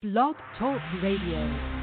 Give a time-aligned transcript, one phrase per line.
[0.00, 1.77] Blog Talk Radio.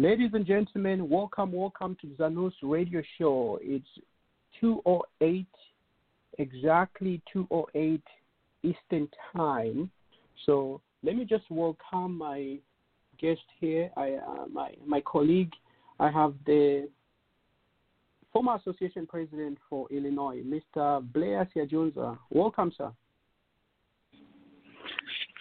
[0.00, 3.58] Ladies and gentlemen, welcome, welcome to Zanus Radio Show.
[3.60, 3.88] It's
[4.60, 5.44] 208,
[6.38, 8.00] exactly 208
[8.62, 9.90] Eastern Time.
[10.46, 12.58] So let me just welcome my
[13.20, 15.50] guest here, I, uh, my my colleague.
[15.98, 16.88] I have the
[18.32, 21.02] former association president for Illinois, Mr.
[21.12, 22.16] Blair Siajonza.
[22.30, 22.92] Welcome, sir.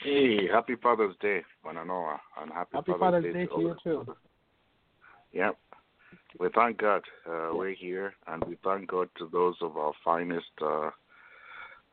[0.03, 4.15] Hey, happy Father's Day, Mananoa, and happy, happy Father's, Father's Day, Day, to you too.
[5.37, 5.55] Yep.
[6.39, 10.47] We thank God uh, we're here, and we thank God to those of our finest
[10.59, 10.89] uh,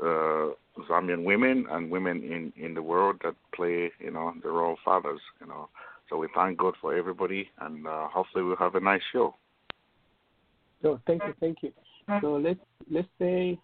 [0.03, 0.49] uh,
[0.89, 4.79] Zambian women and women in, in the world that play, you know, the role of
[4.83, 5.69] fathers, you know.
[6.09, 9.35] So we thank God for everybody, and uh, hopefully we'll have a nice show.
[10.81, 11.73] So thank you, thank you.
[12.23, 13.59] So let's let's say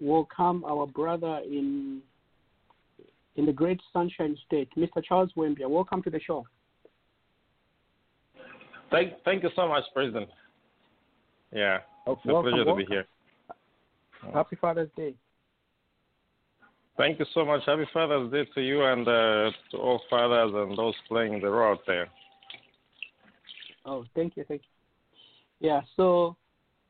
[0.00, 2.02] welcome our brother in
[3.36, 5.02] in the Great Sunshine State, Mr.
[5.04, 5.68] Charles Wembia.
[5.68, 6.44] Welcome to the show.
[8.90, 10.28] Thank, thank you so much, President.
[11.52, 12.84] Yeah, oh, it's welcome, a pleasure welcome.
[12.84, 13.06] to be here.
[14.32, 15.14] Happy Father's Day.
[16.96, 17.62] Thank you so much.
[17.66, 21.72] Happy Father's Day to you and uh, to all fathers and those playing the role
[21.72, 22.08] out there.
[23.84, 25.68] Oh, thank you, thank you.
[25.68, 26.36] Yeah, so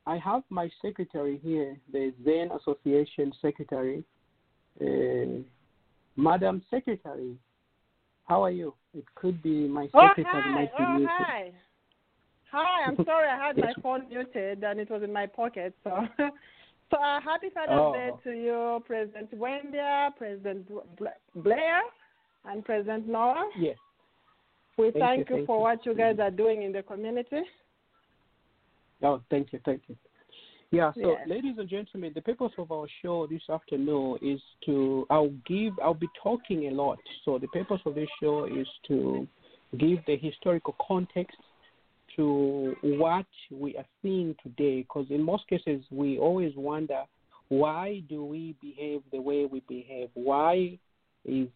[0.05, 4.03] I have my secretary here, the Zen Association secretary,
[4.81, 5.41] uh,
[6.15, 7.35] Madam Secretary.
[8.25, 8.73] How are you?
[8.93, 10.51] It could be my Oh, secretary hi.
[10.51, 11.51] might be Oh, hi.
[12.51, 15.73] Hi, I'm sorry I had my phone muted and it was in my pocket.
[15.83, 17.93] So, so uh, happy Father's Oh.
[17.93, 20.67] Day to you, President Wendia, President
[21.35, 21.81] Blair,
[22.45, 23.49] and President Noah.
[23.57, 23.77] Yes.
[24.77, 25.63] We Thank you, thank, you thank for you.
[25.63, 27.41] what you guys are doing in the community.
[29.01, 29.95] Oh, thank you, thank you.
[30.71, 31.27] Yeah, so Yes.
[31.27, 35.93] ladies and gentlemen, the purpose of our show this afternoon is to I'll give I'll
[35.93, 36.99] be talking a lot.
[37.23, 39.27] So the purpose of this show is to
[39.77, 41.37] give the historical context
[42.17, 47.03] to what we are seeing today because in most cases we always wonder
[47.49, 50.09] why do we behave the way we behave?
[50.15, 50.77] Why
[51.23, 51.47] is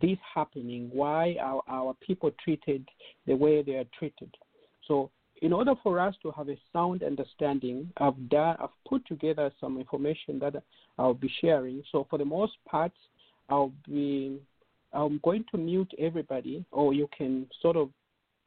[0.00, 0.90] this happening?
[0.92, 2.88] Why are our people treated
[3.26, 4.34] the way they are treated?
[4.88, 5.10] So
[5.42, 9.78] in order for us to have a sound understanding, I've done, I've put together some
[9.78, 10.62] information that
[10.98, 11.82] I'll be sharing.
[11.92, 12.92] So for the most part,
[13.48, 14.40] I'll be,
[14.92, 17.90] I'm going to mute everybody, or you can sort of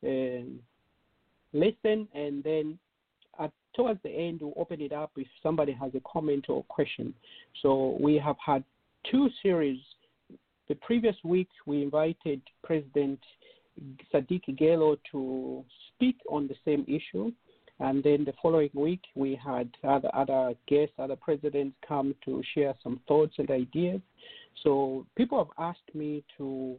[0.03, 0.59] um,
[1.53, 2.77] listen, and then
[3.39, 7.13] at, towards the end we'll open it up if somebody has a comment or question.
[7.61, 8.63] So we have had
[9.09, 9.79] two series.
[10.67, 13.19] The previous week, we invited President
[14.13, 17.31] Sadiq Gelo to speak on the same issue.
[17.79, 22.75] And then the following week, we had other, other guests, other presidents come to share
[22.83, 24.01] some thoughts and ideas.
[24.63, 26.77] So people have asked me to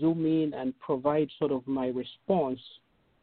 [0.00, 2.60] zoom in and provide sort of my response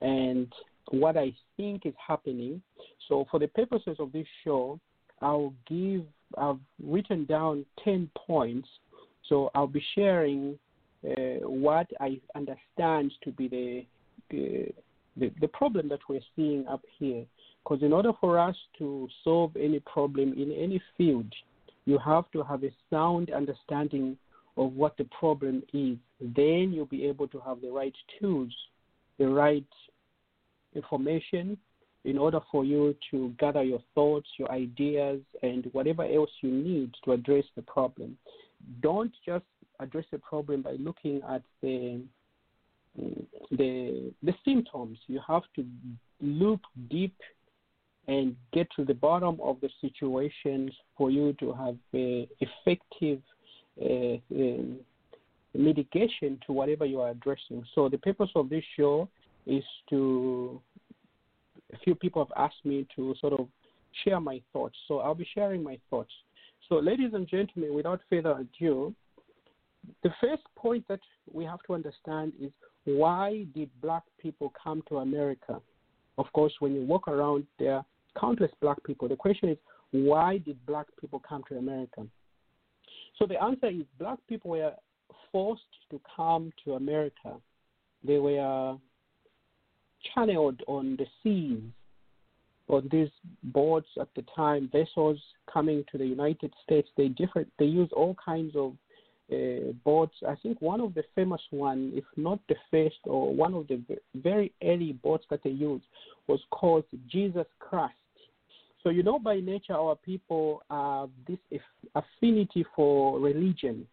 [0.02, 0.52] and
[0.90, 2.62] what I think is happening.
[3.08, 4.80] So for the purposes of this show,
[5.22, 6.04] I'll give,
[6.38, 8.68] I've written down 10 points.
[9.28, 10.58] So I'll be sharing
[11.06, 13.86] uh, what I understand to be the,
[14.30, 14.74] the,
[15.18, 17.26] the, the problem that we're seeing up here.
[17.64, 21.32] Because in order for us to solve any problem in any field,
[21.86, 24.18] you have to have a sound understanding
[24.58, 25.98] of what the problem is.
[26.20, 28.54] Then you'll be able to have the right tools,
[29.20, 29.66] the right
[30.78, 31.58] information
[32.06, 36.94] in order for you to gather your thoughts, your ideas, and whatever else you need
[37.04, 38.18] to address the problem.
[38.82, 39.46] Don't just
[39.80, 42.02] address the problem by looking at the
[43.52, 44.98] the the symptoms.
[45.08, 45.66] You have to
[46.22, 47.16] look deep
[48.08, 53.22] and get to the bottom of the situations for you to have a effective
[53.82, 54.78] uh, um,
[55.54, 57.64] mitigation to whatever you are addressing.
[57.76, 59.10] So the purpose of this show
[59.46, 60.62] is to
[61.74, 63.48] a few people have asked me to sort of
[64.04, 64.76] share my thoughts.
[64.88, 66.12] So I'll be sharing my thoughts.
[66.70, 68.94] So, ladies and gentlemen, without further ado,
[70.04, 71.00] the first point that
[71.32, 72.52] we have to understand is
[72.84, 75.62] why did black people come to America?
[76.18, 77.86] Of course, when you walk around, there are
[78.20, 79.08] countless black people.
[79.08, 79.58] The question is,
[79.92, 82.06] why did black people come to America?
[83.18, 84.74] So the answer is black people were
[85.32, 85.62] forced
[85.92, 87.36] to come to America.
[88.04, 88.78] They were
[90.14, 91.62] channeled on the seas
[92.70, 93.10] on these
[93.44, 95.20] boats at the time, vessels
[95.52, 96.90] coming to the United States.
[96.98, 97.48] They different.
[97.60, 98.74] They use all kinds of
[99.32, 100.16] uh, boats.
[100.28, 103.82] I think one of the famous one, if not the first, or one of the
[104.16, 105.86] very early boats that they used
[106.28, 107.94] was called Jesus Christ.
[108.84, 111.60] So you know, by nature, our people have this
[111.96, 113.88] affinity for religion.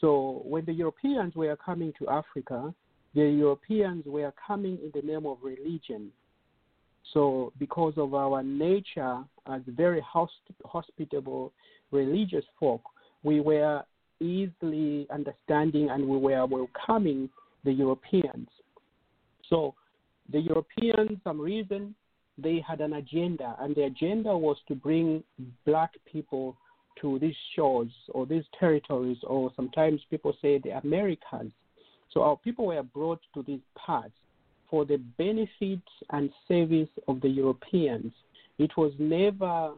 [0.00, 2.72] So when the Europeans were coming to Africa,
[3.14, 6.10] the Europeans were coming in the name of religion.
[7.14, 10.04] So because of our nature as very
[10.64, 11.52] hospitable
[11.90, 12.82] religious folk,
[13.22, 13.82] we were
[14.20, 17.30] easily understanding and we were welcoming
[17.64, 18.48] the Europeans.
[19.48, 19.74] So
[20.30, 21.94] the Europeans, some reason,
[22.36, 25.24] they had an agenda, and the agenda was to bring
[25.64, 26.56] black people
[27.00, 31.50] to these shores or these territories, or sometimes people say the Americas.
[32.12, 34.14] So our people were brought to these parts
[34.70, 38.12] for the benefit and service of the Europeans.
[38.58, 39.72] It was never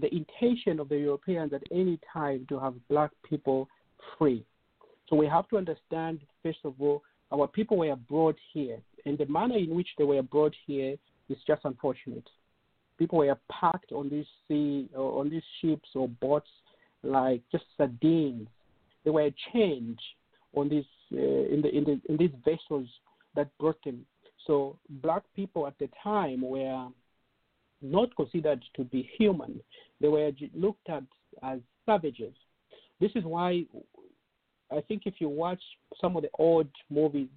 [0.00, 3.68] the intention of the Europeans at any time to have black people
[4.18, 4.44] free.
[5.08, 9.26] So we have to understand, first of all, our people were brought here, and the
[9.26, 10.96] manner in which they were brought here
[11.28, 12.28] is just unfortunate.
[12.98, 16.48] People were packed on these sea, on these ships or boats
[17.02, 18.48] like just sardines.
[19.04, 19.98] They were chained
[20.54, 22.88] on these uh, in the in the in these vessels
[23.34, 24.04] that brought them.
[24.46, 26.88] So black people at the time were
[27.80, 29.60] not considered to be human.
[30.00, 31.04] They were looked at
[31.42, 32.34] as savages.
[33.00, 33.64] This is why
[34.70, 35.60] I think if you watch
[36.00, 37.28] some of the old movies,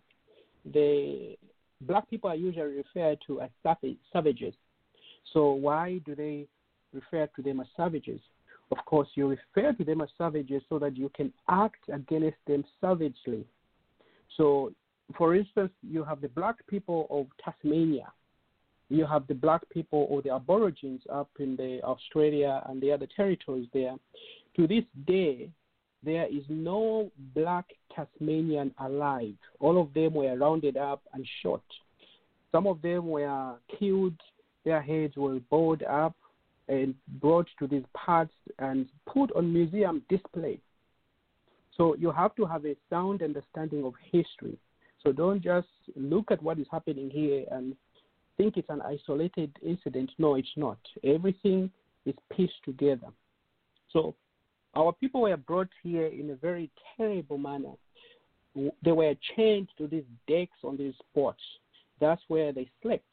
[0.74, 1.36] the
[1.82, 3.50] black people are usually referred to as
[4.14, 4.54] savages.
[5.34, 6.48] So why do they
[6.94, 8.22] refer to them as savages?
[8.72, 12.64] Of course, you refer to them as savages so that you can act against them
[12.82, 13.46] savagely.
[14.38, 14.72] So,
[15.18, 18.12] for instance, you have the black people of Tasmania
[18.90, 23.08] you have the black people or the aborigines up in the Australia and the other
[23.16, 23.96] territories there.
[24.58, 25.50] To this day,
[26.04, 29.34] there is no black Tasmanian alive.
[29.60, 31.64] All of them were rounded up and shot.
[32.52, 34.14] Some of them were killed,
[34.64, 36.16] their heads were bowed up
[36.68, 40.60] and brought to these parts and put on museum display.
[41.78, 44.58] So you have to have a sound understanding of history.
[45.04, 47.76] So don't just look at what is happening here and
[48.38, 50.12] think it's an isolated incident.
[50.18, 50.80] No, it's not.
[51.04, 51.70] Everything
[52.06, 53.08] is pieced together.
[53.92, 54.16] So
[54.76, 57.74] our people were brought here in a very terrible manner.
[58.56, 61.44] They were chained to these decks on these boats.
[62.00, 63.04] That's where they slept.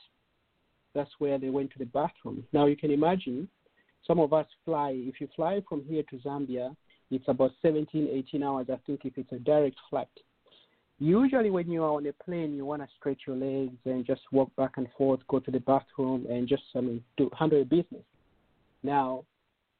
[0.95, 2.45] That's where they went to the bathroom.
[2.53, 3.49] Now you can imagine
[4.07, 4.93] some of us fly.
[4.95, 6.75] If you fly from here to Zambia,
[7.11, 10.09] it's about 17, 18 hours, I think, if it's a direct flight.
[10.99, 14.21] Usually, when you are on a plane, you want to stretch your legs and just
[14.31, 17.67] walk back and forth, go to the bathroom, and just I mean, do handle your
[17.67, 18.05] business.
[18.83, 19.25] Now,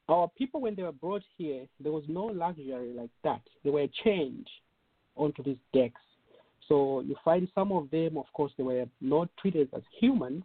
[0.09, 3.41] our people, when they were brought here, there was no luxury like that.
[3.63, 4.47] They were chained
[5.15, 6.01] onto these decks.
[6.67, 10.43] So you find some of them, of course, they were not treated as humans.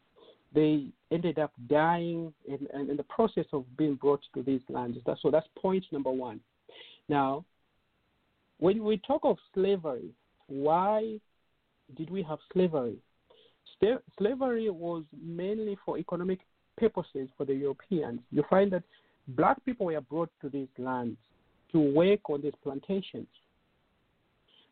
[0.54, 4.98] They ended up dying in, in, in the process of being brought to these lands.
[5.20, 6.40] so that's point number one.
[7.08, 7.44] Now,
[8.58, 10.10] when we talk of slavery,
[10.46, 11.20] why
[11.96, 12.96] did we have slavery?
[14.18, 16.40] slavery was mainly for economic
[16.76, 18.20] purposes for the Europeans.
[18.32, 18.82] You find that
[19.28, 21.16] black people were brought to these lands
[21.72, 23.28] to work on these plantations.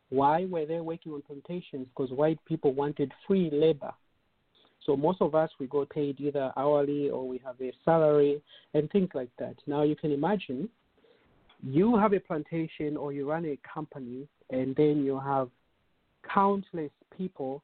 [0.09, 1.87] Why were they working on plantations?
[1.95, 3.91] Because white people wanted free labor.
[4.87, 8.41] So most of us we got paid either hourly or we have a salary
[8.73, 9.55] and things like that.
[9.67, 10.69] Now you can imagine
[11.61, 15.49] you have a plantation or you run a company and then you have
[16.33, 17.61] countless people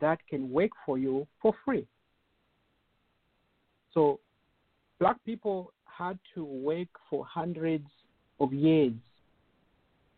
[0.00, 1.86] that can work for you for free.
[3.94, 4.18] So
[4.98, 7.86] black people had to work for hundreds
[8.40, 8.92] of years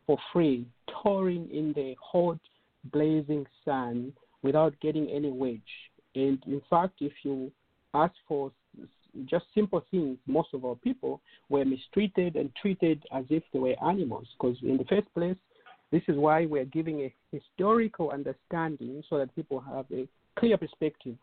[0.06, 0.66] for free,
[1.02, 2.40] touring in the hot,
[2.90, 5.60] blazing sun without getting any wage.
[6.18, 7.50] And in fact, if you
[7.94, 8.50] ask for
[9.26, 13.74] just simple things, most of our people were mistreated and treated as if they were
[13.84, 14.26] animals.
[14.38, 15.36] Because in the first place,
[15.90, 20.06] this is why we're giving a historical understanding so that people have a
[20.38, 21.16] clear perspective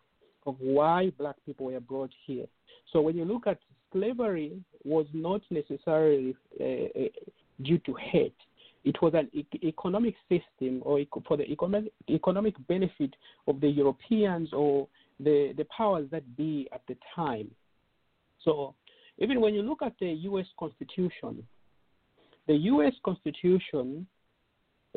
[0.46, 2.46] of why black people were brought here.
[2.92, 3.60] So when you look at
[3.92, 7.08] slavery was not necessarily uh, uh
[7.64, 8.36] due to hate.
[8.86, 13.14] It was an e- economic system or for the economic, economic benefit
[13.48, 14.88] of the Europeans or
[15.20, 17.52] the, the powers that be at the time.
[18.44, 18.76] So
[19.18, 20.46] even when you look at the U.S.
[20.58, 21.44] Constitution,
[22.48, 22.94] the U.S.
[23.04, 24.06] Constitution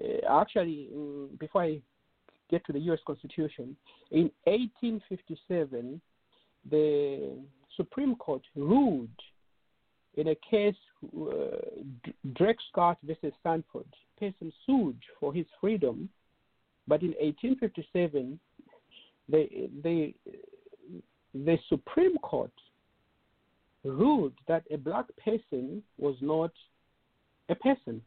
[0.00, 1.80] uh, actually, um, before I
[2.50, 3.00] get to the U.S.
[3.07, 3.76] Constitution,
[4.11, 6.00] in 1857,
[6.71, 7.38] the
[7.76, 9.09] Supreme Court ruled
[10.18, 10.75] in a case,
[11.16, 11.58] uh,
[12.34, 13.87] Dred Scott versus Sandford,
[14.18, 16.08] Person sued for his freedom,
[16.88, 18.40] but in 1857,
[19.28, 20.12] the, the,
[21.34, 22.50] the Supreme Court
[23.84, 26.50] ruled that a black person was not
[27.48, 28.02] a person.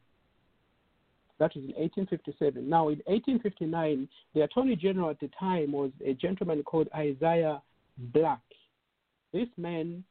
[1.40, 2.70] That was in 1857.
[2.70, 7.62] Now, in 1859, the Attorney General at the time was a gentleman called Isaiah
[8.14, 8.42] Black.
[9.32, 10.04] This man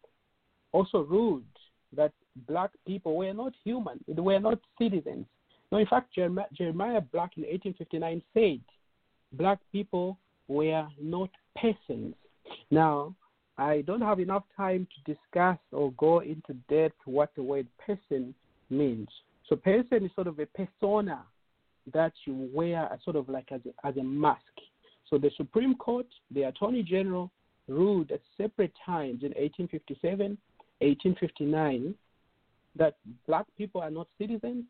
[0.73, 1.45] also ruled
[1.97, 2.13] that
[2.49, 5.27] black people were not human, they were not citizens.
[5.73, 8.61] No, in fact, Jeremiah Black in 1859 said
[9.33, 10.19] black people
[10.49, 12.15] were not persons.
[12.71, 13.15] Now,
[13.57, 18.35] I don't have enough time to discuss or go into depth what the word person
[18.69, 19.09] means.
[19.49, 21.23] So, person is sort of a persona
[21.93, 24.41] that you wear as sort of like as a, as a mask.
[25.09, 27.31] So, the Supreme Court, the Attorney General,
[27.69, 30.37] ruled at separate times in 1857,
[30.81, 31.95] 1859,
[32.77, 32.97] that
[33.27, 34.65] black people are not citizens.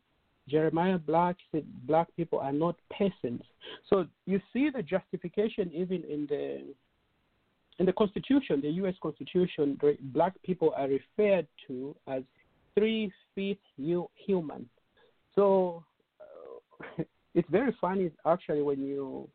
[0.47, 3.41] Jeremiah Black said black people are not persons.
[3.89, 6.73] So you see the justification even in the
[7.79, 8.93] in the Constitution, the U.S.
[9.01, 9.79] Constitution,
[10.13, 12.21] black people are referred to as
[12.75, 14.69] three feet human.
[15.35, 15.83] So
[16.19, 17.03] uh,
[17.33, 19.27] it's very funny actually when you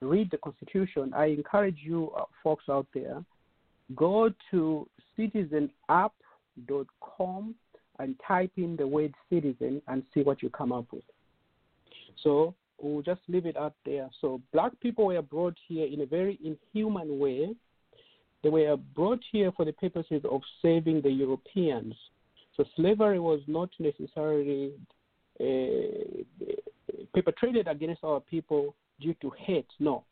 [0.00, 1.12] read the Constitution.
[1.14, 3.22] I encourage you uh, folks out there
[3.94, 7.54] go to citizenapp.com
[7.98, 11.02] and type in the word citizen and see what you come up with.
[12.22, 14.08] So we'll just leave it out there.
[14.20, 17.54] So black people were brought here in a very inhuman way.
[18.42, 21.94] They were brought here for the purposes of saving the Europeans.
[22.56, 24.72] So slavery was not necessarily
[25.40, 26.24] uh,
[27.14, 29.68] perpetrated against our people due to hate.
[29.78, 30.04] No,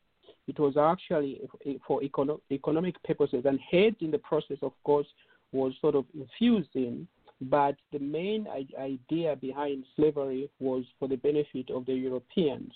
[0.48, 1.40] it was actually
[1.86, 5.06] for econo- economic purposes, and hate in the process, of course,
[5.52, 7.06] was sort of infused in.
[7.42, 12.72] But the main idea behind slavery was for the benefit of the Europeans.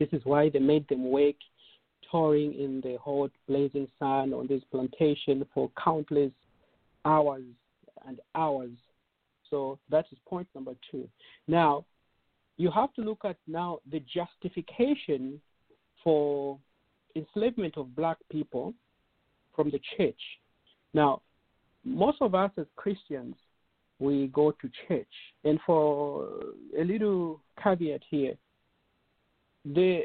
[0.00, 1.36] This is why they made them work,
[2.10, 6.32] touring in the hot, blazing sun on this plantation for countless
[7.04, 7.44] hours
[8.08, 8.72] and hours.
[9.50, 11.08] So that is point number two.
[11.46, 11.84] Now,
[12.56, 15.40] you have to look at now the justification
[16.02, 16.58] for
[17.16, 18.74] enslavement of black people
[19.54, 20.20] from the church.
[20.94, 21.22] Now,
[21.84, 23.34] most of us as Christians,
[23.98, 25.06] we go to church.
[25.44, 26.28] And for
[26.78, 28.34] a little caveat here,
[29.64, 30.02] the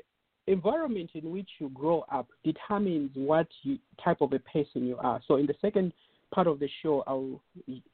[0.48, 5.22] environment in which you grow up determines what you, type of a person you are.
[5.28, 5.94] So, in the second
[6.34, 7.42] part of the show, I'll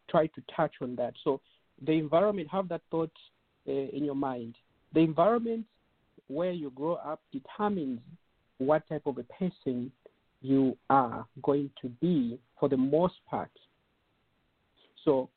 [0.10, 1.14] try to touch on that.
[1.24, 1.40] So,
[1.86, 3.12] the environment, have that thought
[3.68, 4.56] uh, in your mind.
[4.94, 5.66] The environment
[6.28, 8.00] where you grow up determines
[8.62, 9.92] what type of a person
[10.42, 13.52] you are going to be for the most part.
[15.04, 15.30] So,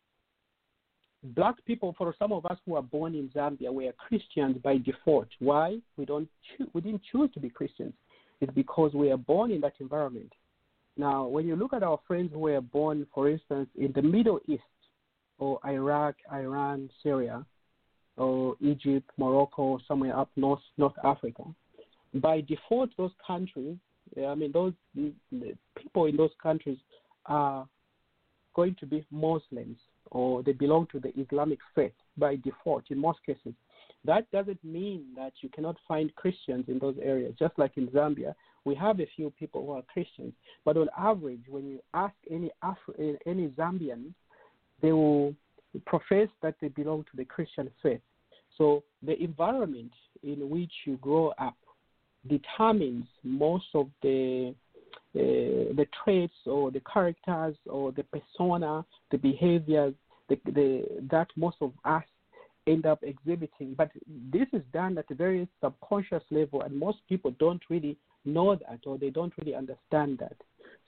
[1.22, 4.78] black people, for some of us who are born in Zambia, we are Christians by
[4.78, 5.28] default.
[5.38, 5.78] Why?
[5.96, 6.28] We don't
[6.72, 7.94] we didn't choose to be Christians.
[8.40, 10.32] It's because we are born in that environment.
[10.96, 14.40] Now, when you look at our friends who were born, for instance, in the Middle
[14.46, 14.62] East,
[15.38, 17.44] or Iraq, Iran, Syria,
[18.16, 21.42] or Egypt, Morocco, somewhere up north, North Africa,
[22.14, 23.76] by default, those countries,
[24.16, 24.72] I mean, those
[25.76, 26.78] people in those countries
[27.26, 27.66] are
[28.54, 29.78] going to be Muslims
[30.10, 33.54] or they belong to the Islamic faith by default in most cases.
[34.04, 37.34] That doesn't mean that you cannot find Christians in those areas.
[37.38, 40.32] Just like in Zambia, we have a few people who are Christians,
[40.64, 44.12] but on average, when you ask any Afri- any Zambian,
[44.80, 45.34] they will
[45.86, 48.00] profess that they belong to the Christian faith.
[48.56, 49.92] So the environment
[50.22, 51.56] in which you grow up
[52.28, 54.54] determines most of the
[55.16, 59.94] uh, the traits or the characters or the persona, the behaviors
[60.28, 62.02] the, the, that most of us
[62.66, 63.74] end up exhibiting.
[63.76, 63.90] But
[64.32, 68.80] this is done at a very subconscious level, and most people don't really know that
[68.86, 70.36] or they don't really understand that.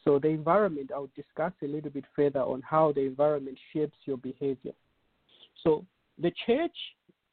[0.04, 4.16] So the environment, I'll discuss a little bit further on how the environment shapes your
[4.16, 4.72] behavior.
[5.62, 5.84] So
[6.20, 6.76] the church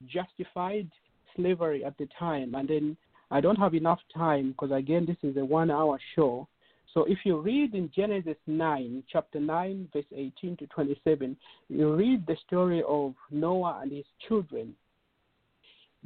[0.08, 0.90] justified
[1.36, 2.98] slavery at the time, and then
[3.32, 6.48] I don't have enough time because again this is a one-hour show.
[6.94, 11.36] So if you read in Genesis 9, chapter 9, verse 18 to 27,
[11.68, 14.76] you read the story of Noah and his children.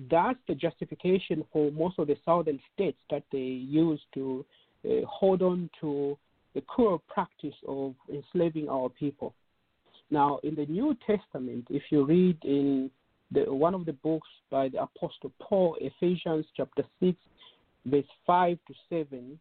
[0.10, 4.46] That's the justification for most of the southern states that they use to
[4.86, 6.18] uh, hold on to
[6.54, 9.34] the cruel practice of enslaving our people.
[10.10, 12.90] Now, in the New Testament, if you read in
[13.32, 17.18] the, one of the books by the Apostle Paul, Ephesians chapter 6,
[17.86, 19.40] verse 5 to 7,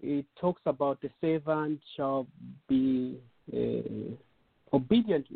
[0.00, 2.26] it talks about the servant shall
[2.68, 3.18] be
[3.52, 5.26] uh, obedient,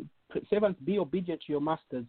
[0.49, 2.05] servants be obedient to your masters.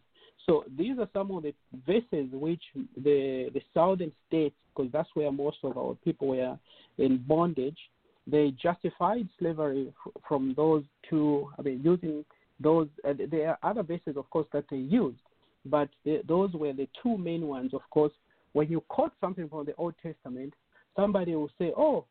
[0.47, 1.55] So these are some of the
[1.87, 2.63] verses which
[2.97, 6.59] the the southern states, because that's where most of our people were
[6.99, 7.79] in bondage,
[8.27, 9.93] they justified slavery
[10.27, 11.51] from those two.
[11.59, 12.25] I mean, using
[12.61, 12.89] those.
[13.09, 15.19] Uh, there are other verses, of course, that they used,
[15.67, 17.75] but the, those were the two main ones.
[17.75, 18.13] Of course,
[18.53, 20.55] when you quote something from the Old Testament,
[20.97, 22.05] somebody will say, "Oh,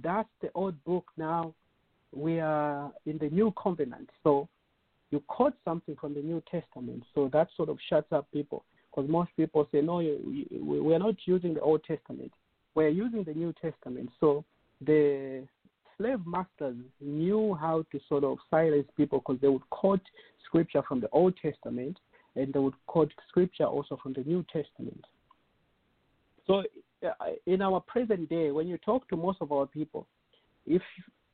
[0.00, 1.54] that's the old book now.
[2.14, 4.10] We are in the new covenant.
[4.22, 4.48] So
[5.10, 7.04] you quote something from the New Testament.
[7.14, 10.98] So that sort of shuts up people because most people say, no, you, you, we're
[10.98, 12.32] not using the Old Testament.
[12.74, 14.10] We're using the New Testament.
[14.20, 14.44] So
[14.84, 15.46] the
[15.96, 20.00] slave masters knew how to sort of silence people because they would quote
[20.44, 21.98] scripture from the Old Testament
[22.36, 25.04] and they would quote scripture also from the New Testament.
[26.46, 26.62] So
[27.46, 30.06] in our present day, when you talk to most of our people,
[30.66, 30.82] if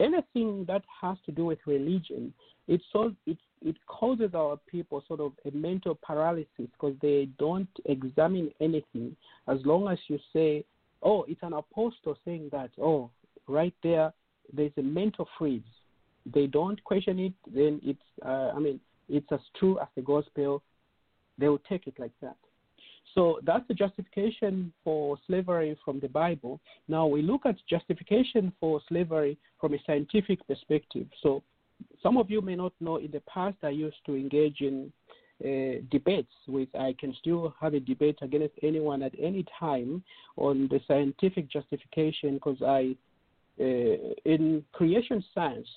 [0.00, 2.32] anything that has to do with religion,
[2.66, 7.68] it so it it causes our people sort of a mental paralysis because they don't
[7.86, 9.16] examine anything.
[9.48, 10.64] As long as you say,
[11.02, 13.10] "Oh, it's an apostle saying that," oh,
[13.48, 14.12] right there,
[14.52, 15.62] there's a mental freeze.
[16.26, 17.32] They don't question it.
[17.52, 20.62] Then it's, uh, I mean, it's as true as the gospel.
[21.38, 22.36] They will take it like that.
[23.14, 26.60] So that's the justification for slavery from the Bible.
[26.88, 31.06] Now we look at justification for slavery from a scientific perspective.
[31.22, 31.42] So
[32.02, 34.92] some of you may not know in the past I used to engage in
[35.44, 40.02] uh, debates with I can still have a debate against anyone at any time
[40.36, 42.96] on the scientific justification because I
[43.60, 45.68] uh, in creation science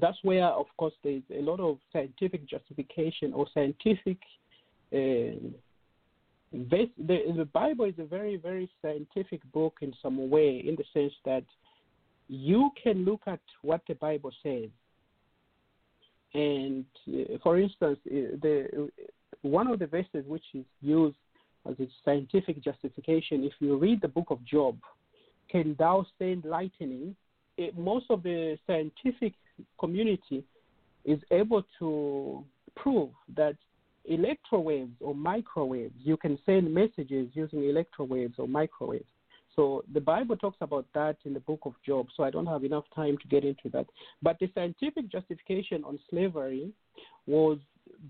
[0.00, 4.18] that's where of course there's a lot of scientific justification or scientific
[4.92, 5.36] uh,
[6.54, 6.88] the,
[7.36, 11.44] the Bible is a very, very scientific book in some way, in the sense that
[12.28, 14.68] you can look at what the Bible says.
[16.32, 18.88] And uh, for instance, uh, the
[19.42, 21.16] one of the verses which is used
[21.68, 24.78] as a scientific justification, if you read the book of Job,
[25.50, 27.14] can thou send lightning?
[27.56, 29.34] It, most of the scientific
[29.78, 30.44] community
[31.04, 33.56] is able to prove that
[34.10, 35.94] electrowaves or microwaves.
[36.02, 39.06] You can send messages using electrowaves or microwaves.
[39.56, 42.64] So the Bible talks about that in the book of Job, so I don't have
[42.64, 43.86] enough time to get into that.
[44.20, 46.72] But the scientific justification on slavery
[47.26, 47.58] was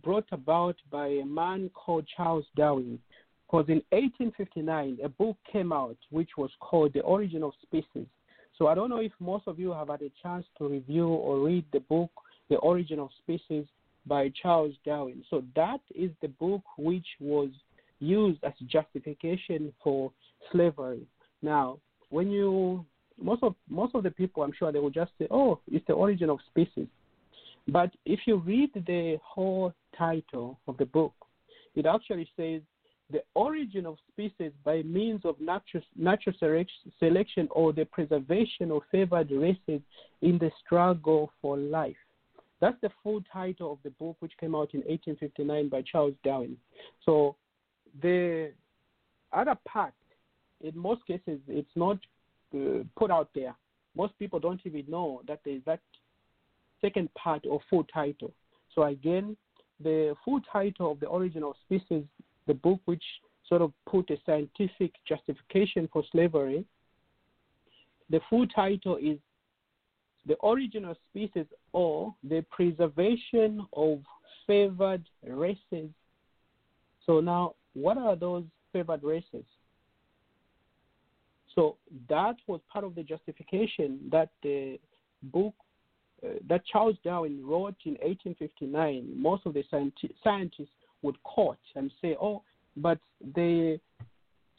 [0.03, 2.99] brought about by a man called Charles Darwin.
[3.47, 8.07] Because in 1859, a book came out which was called The Origin of Species.
[8.59, 11.41] So I don't know if most of you have had a chance to review or
[11.41, 12.11] read the book
[12.49, 13.67] The Origin of Species
[14.07, 15.25] by Charles Darwin.
[15.31, 17.51] So that is the book which was
[18.01, 20.13] used as justification for
[20.53, 21.07] slavery.
[21.43, 21.79] Now,
[22.11, 22.85] when you
[23.21, 25.93] most of most of the people, I'm sure they will just say, "Oh, it's the
[25.95, 26.89] origin of species,"
[27.69, 31.15] But if you read the whole title of the book,
[31.75, 32.61] it actually says
[33.11, 36.35] the origin of species by means of natural, natural
[36.99, 39.81] selection or the preservation of favored races
[40.23, 41.97] in the struggle for life.
[42.61, 46.57] That's the full title of the book, which came out in 1859 by Charles Darwin.
[47.05, 47.37] So
[48.01, 48.53] the
[49.33, 49.93] other part,
[50.63, 51.99] in most cases, it's not
[52.55, 53.55] uh, put out there.
[53.97, 55.81] Most people don't even know that there's that
[56.81, 58.33] second part or full title.
[58.75, 59.37] So again,
[59.83, 62.05] the full title of the origin of species,
[62.47, 63.03] the book which
[63.49, 66.65] sort of put a scientific justification for slavery,
[68.11, 69.19] the full title is
[70.27, 74.01] the origin of species or the preservation of
[74.47, 75.91] favored races.
[77.07, 79.45] So now, what are those favored races?
[81.55, 81.77] So
[82.09, 84.79] that was part of the justification that the
[85.25, 85.55] book
[86.25, 89.13] uh, that Charles Darwin wrote in 1859.
[89.15, 90.69] Most of the scientists
[91.05, 92.43] would quote and say, "Oh,
[92.77, 92.99] but
[93.35, 93.79] the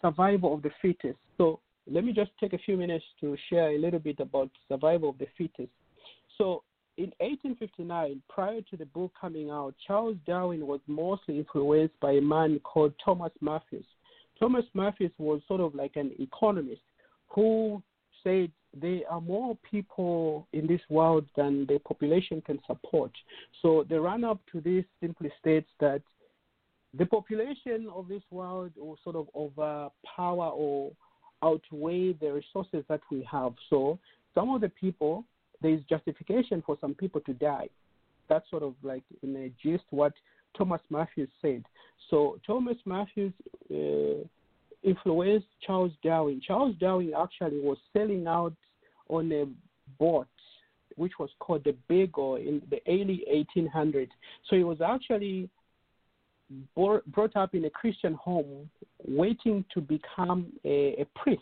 [0.02, 3.78] survival of the fittest." So let me just take a few minutes to share a
[3.78, 5.74] little bit about survival of the fittest.
[6.38, 6.64] So
[6.98, 12.22] in 1859, prior to the book coming out, Charles Darwin was mostly influenced by a
[12.22, 13.86] man called Thomas Malthus.
[14.40, 16.82] Thomas Malthus was sort of like an economist
[17.28, 17.82] who
[18.24, 23.12] said there are more people in this world than the population can support.
[23.62, 26.02] So the run up to this simply states that
[26.98, 30.92] the population of this world will sort of overpower or
[31.44, 33.54] outweigh the resources that we have.
[33.70, 34.00] So
[34.34, 35.26] some of the people,
[35.62, 37.70] there is justification for some people to die.
[38.30, 40.14] That's sort of like in a gist what
[40.58, 41.64] Thomas Malthus said.
[42.10, 43.34] So Thomas Malthus
[43.72, 44.26] uh,
[44.84, 46.42] influenced Charles Darwin.
[46.46, 48.54] Charles Darwin actually was sailing out
[49.10, 49.46] on a
[50.00, 50.28] boat
[50.96, 53.26] which was called the Beagle in the early
[53.58, 54.10] 1800s.
[54.50, 55.50] So he was actually
[56.76, 58.70] brought up in a Christian home,
[59.08, 61.42] waiting to become a, a priest.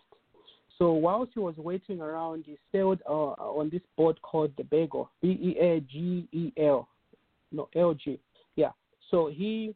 [0.77, 5.09] So whilst he was waiting around, he sailed uh, on this boat called the Beagle,
[5.21, 6.87] B E A G E L,
[7.51, 8.19] no L G,
[8.55, 8.71] yeah.
[9.11, 9.75] So he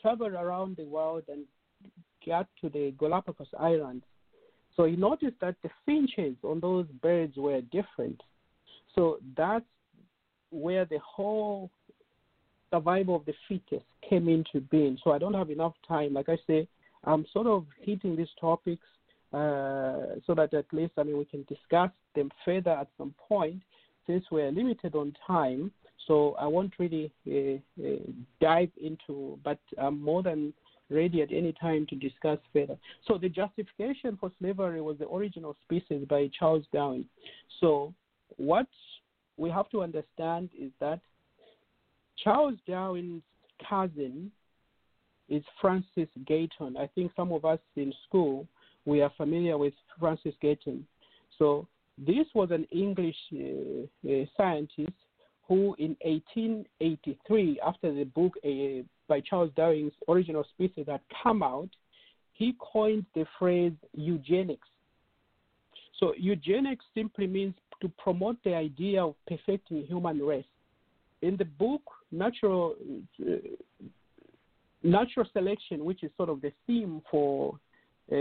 [0.00, 1.44] traveled around the world and
[2.26, 4.04] got to the Galapagos Islands.
[4.76, 8.20] So he noticed that the finches on those birds were different.
[8.94, 9.64] So that's
[10.50, 11.70] where the whole
[12.74, 14.98] survival of the fittest came into being.
[15.04, 16.14] So I don't have enough time.
[16.14, 16.66] Like I say,
[17.04, 18.86] I'm sort of hitting these topics
[19.32, 23.60] uh, so that at least I mean we can discuss them further at some point
[24.06, 25.72] since we're limited on time.
[26.06, 27.96] So I won't really uh, uh,
[28.40, 30.52] dive into, but I'm more than
[30.90, 32.76] ready at any time to discuss further.
[33.06, 37.06] So the justification for slavery was the original species by Charles Darwin.
[37.60, 37.94] So
[38.36, 38.66] what
[39.38, 41.00] we have to understand is that
[42.24, 43.22] Charles Darwin's
[43.68, 44.32] cousin
[45.28, 46.76] is Francis Galton.
[46.78, 48.48] I think some of us in school
[48.86, 50.86] we are familiar with Francis Galton.
[51.38, 51.66] So
[51.98, 54.92] this was an English uh, uh, scientist
[55.46, 61.68] who, in 1883, after the book uh, by Charles Darwin's Original Species had come out,
[62.32, 64.68] he coined the phrase eugenics.
[66.00, 70.44] So eugenics simply means to promote the idea of perfecting human race.
[71.24, 71.82] In the book,
[72.12, 72.76] natural
[73.20, 73.34] uh,
[74.82, 77.54] natural selection, which is sort of the theme for
[78.12, 78.16] uh,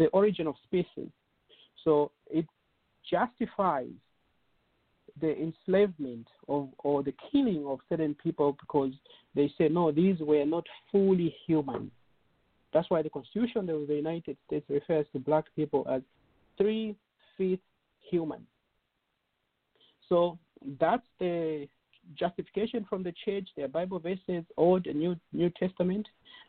[0.00, 1.10] the origin of species,
[1.84, 2.46] so it
[3.08, 3.94] justifies
[5.20, 8.92] the enslavement of or the killing of certain people because
[9.36, 11.90] they say no, these were not fully human.
[12.72, 16.02] That's why the Constitution of the United States refers to black people as
[16.58, 16.96] three
[17.36, 17.62] fifths
[18.10, 18.46] human.
[20.08, 20.38] So
[20.80, 21.68] that's the
[22.14, 26.06] justification from the church, their Bible verses, Old and New New Testament,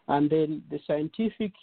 [0.08, 1.54] and then the scientific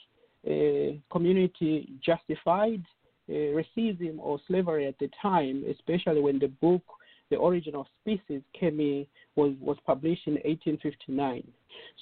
[0.47, 2.83] uh, community justified
[3.29, 6.83] uh, racism or slavery at the time, especially when the book
[7.31, 11.47] The Origin of Species came in, was, was published in 1859.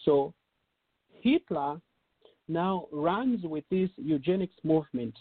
[0.05, 0.33] So
[1.21, 1.81] Hitler
[2.49, 5.15] now runs with this eugenics movement.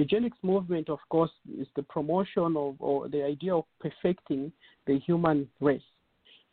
[0.00, 4.50] Eugenics movement, of course, is the promotion of or the idea of perfecting
[4.86, 5.90] the human race.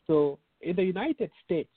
[0.05, 1.69] So in the United States,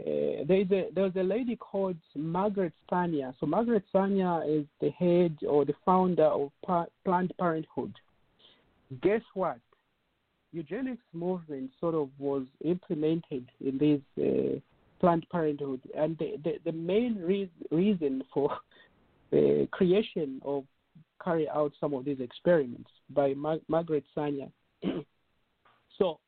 [0.00, 3.34] uh, there's a there's a lady called Margaret Sanger.
[3.38, 7.92] So Margaret Sanger is the head or the founder of pa- Planned Parenthood.
[9.02, 9.58] Guess what?
[10.54, 14.58] Eugenics movement sort of was implemented in this uh,
[15.00, 18.48] Planned Parenthood, and the the, the main re- reason for
[19.32, 20.64] the creation of
[21.24, 24.48] carry out some of these experiments by Mar- Margaret Sanger
[25.98, 26.18] so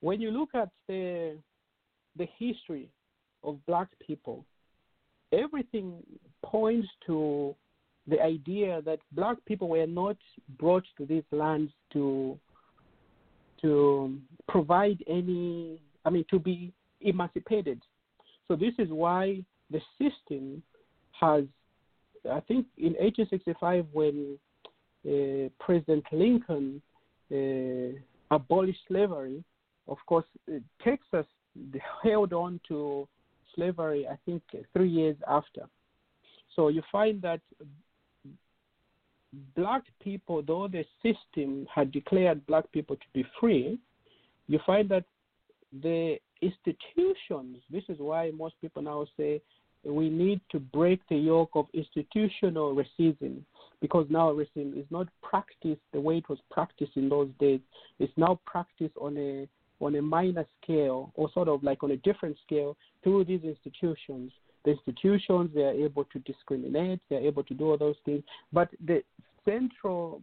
[0.00, 1.36] when you look at the
[2.16, 2.88] the history
[3.44, 4.44] of black people,
[5.32, 6.02] everything
[6.44, 7.54] points to
[8.08, 10.16] the idea that black people were not
[10.58, 12.38] brought to these lands to
[13.60, 17.82] to provide any I mean to be emancipated.
[18.48, 20.62] So this is why the system
[21.20, 21.44] has
[22.30, 24.38] I think in 1865 when
[25.06, 26.82] uh, President Lincoln
[27.32, 27.98] uh,
[28.34, 29.42] abolished slavery,
[29.88, 31.26] of course, uh, Texas
[32.02, 33.08] held on to
[33.54, 35.62] slavery, I think, three years after.
[36.54, 37.40] So you find that
[39.54, 43.78] black people, though the system had declared black people to be free,
[44.48, 45.04] you find that
[45.82, 49.40] the institutions, this is why most people now say
[49.84, 53.40] we need to break the yoke of institutional racism
[53.80, 57.60] because now racism is not practiced the way it was practiced in those days.
[57.98, 61.96] It's now practiced on a on a minor scale or sort of like on a
[61.98, 64.32] different scale through these institutions.
[64.64, 68.22] The institutions they are able to discriminate, they are able to do all those things.
[68.52, 69.02] But the
[69.44, 70.22] central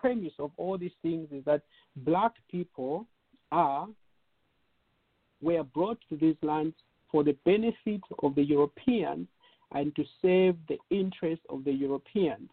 [0.00, 1.62] premise of all these things is that
[1.96, 3.06] black people
[3.50, 3.88] are
[5.40, 6.74] were brought to these lands
[7.10, 9.26] for the benefit of the Europeans
[9.72, 12.50] and to save the interests of the Europeans.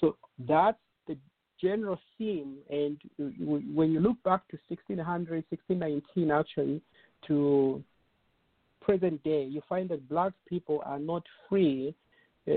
[0.00, 1.16] So that's the
[1.60, 2.56] general theme.
[2.70, 6.80] And when you look back to 1600, 1619, actually,
[7.26, 7.82] to
[8.80, 11.94] present day, you find that black people are not free,
[12.46, 12.52] uh,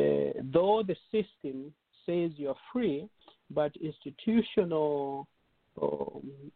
[0.54, 1.74] though the system
[2.06, 3.08] says you're free,
[3.50, 5.28] but institutional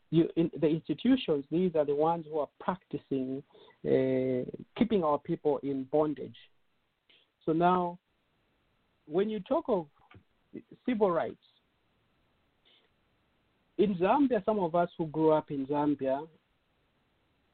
[0.09, 3.43] you, in the institutions, these are the ones who are practicing
[3.85, 4.45] uh,
[4.77, 6.35] keeping our people in bondage.
[7.45, 7.97] So now,
[9.07, 9.87] when you talk of
[10.85, 11.35] civil rights,
[13.77, 16.27] in Zambia, some of us who grew up in Zambia,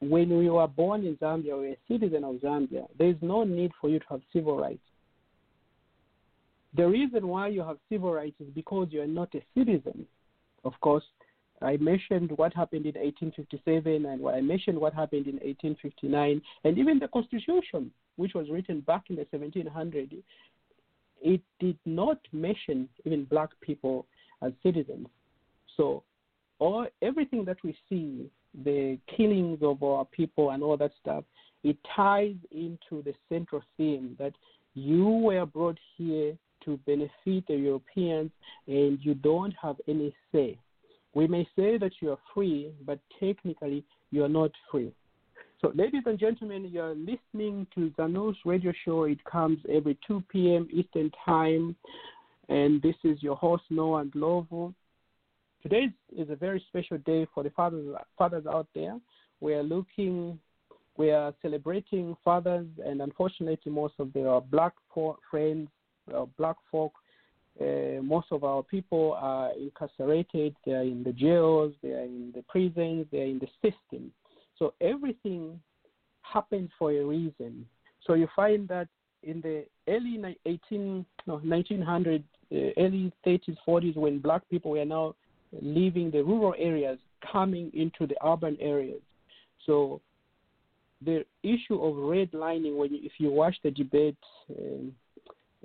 [0.00, 3.44] when we were born in Zambia, we were a citizen of Zambia, there is no
[3.44, 4.80] need for you to have civil rights.
[6.76, 10.06] The reason why you have civil rights is because you are not a citizen.
[10.64, 11.04] Of course,
[11.62, 16.98] I mentioned what happened in 1857 and I mentioned what happened in 1859 and even
[16.98, 20.22] the Constitution, which was written back in the 1700s,
[21.20, 24.06] it did not mention even black people
[24.42, 25.08] as citizens.
[25.76, 26.04] So
[26.60, 28.30] all everything that we see,
[28.64, 31.24] the killings of our people and all that stuff,
[31.64, 34.32] it ties into the central theme that
[34.74, 38.30] you were brought here to benefit the Europeans
[38.68, 40.56] and you don't have any say
[41.14, 44.92] we may say that you are free, but technically you are not free.
[45.60, 49.04] So, ladies and gentlemen, you are listening to Zanus radio show.
[49.04, 50.68] It comes every 2 p.m.
[50.72, 51.74] Eastern Time,
[52.48, 54.72] and this is your host, Noah Ndlovu.
[55.62, 59.00] Today is a very special day for the fathers, fathers out there.
[59.40, 60.38] We are looking,
[60.96, 64.74] we are celebrating fathers, and unfortunately, most of their black
[65.28, 65.68] friends,
[66.14, 66.92] uh, black folk,
[67.60, 72.32] uh, most of our people are incarcerated, they are in the jails, they are in
[72.34, 74.12] the prisons, they are in the system.
[74.58, 75.60] So everything
[76.22, 77.66] happens for a reason.
[78.06, 78.88] So you find that
[79.22, 85.14] in the early 18, no, 1900, uh, early 30s, 40s, when black people were now
[85.60, 86.98] leaving the rural areas,
[87.32, 89.00] coming into the urban areas.
[89.66, 90.00] So
[91.04, 94.16] the issue of redlining, when you, if you watch the debate,
[94.58, 95.07] um, uh,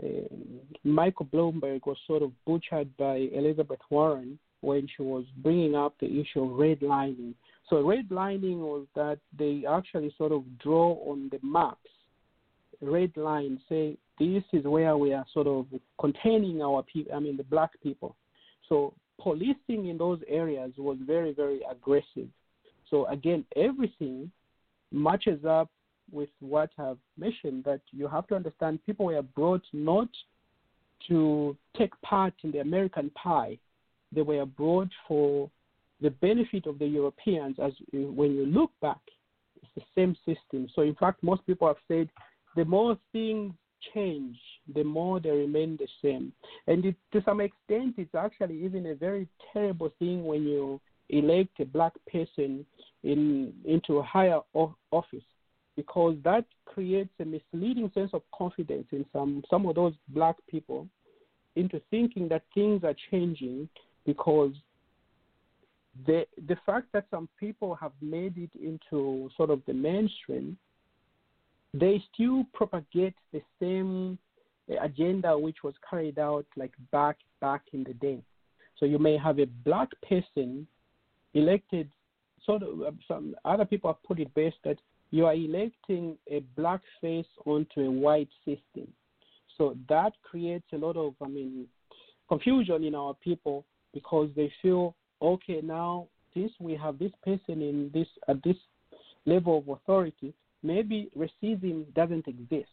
[0.01, 0.07] Uh,
[0.83, 6.07] Michael Bloomberg was sort of butchered by Elizabeth Warren when she was bringing up the
[6.07, 7.33] issue of redlining.
[7.69, 11.89] So redlining was that they actually sort of draw on the maps,
[12.81, 15.67] red line, say this is where we are sort of
[15.99, 17.13] containing our people.
[17.13, 18.15] I mean the black people.
[18.69, 22.29] So policing in those areas was very very aggressive.
[22.89, 24.31] So again, everything
[24.91, 25.69] matches up
[26.13, 30.09] with what I've mentioned that you have to understand people were brought not
[31.07, 33.57] to take part in the American pie.
[34.13, 35.49] They were brought for
[36.01, 37.57] the benefit of the Europeans.
[37.61, 38.99] As when you look back,
[39.55, 40.69] it's the same system.
[40.75, 42.09] So in fact, most people have said
[42.55, 43.53] the more things
[43.93, 44.37] change,
[44.73, 46.31] the more they remain the same.
[46.67, 51.59] And it, to some extent, it's actually even a very terrible thing when you elect
[51.59, 52.65] a black person
[53.03, 54.39] in into a higher
[54.91, 55.23] office
[55.75, 60.87] because that creates a misleading sense of confidence in some some of those black people
[61.55, 63.67] into thinking that things are changing
[64.05, 64.51] because
[66.05, 70.57] the the fact that some people have made it into sort of the mainstream
[71.73, 74.17] they still propagate the same
[74.81, 78.19] agenda which was carried out like back back in the day
[78.79, 80.67] so you may have a black person
[81.33, 81.89] elected.
[82.45, 84.77] Sort of some other people have put it best that
[85.13, 88.87] you are electing a black face onto a white system.
[89.59, 91.67] So that creates a lot of, I mean,
[92.27, 97.91] confusion in our people because they feel, okay, now since we have this person in
[97.93, 98.57] this at this
[99.27, 102.71] level of authority, maybe racism doesn't exist.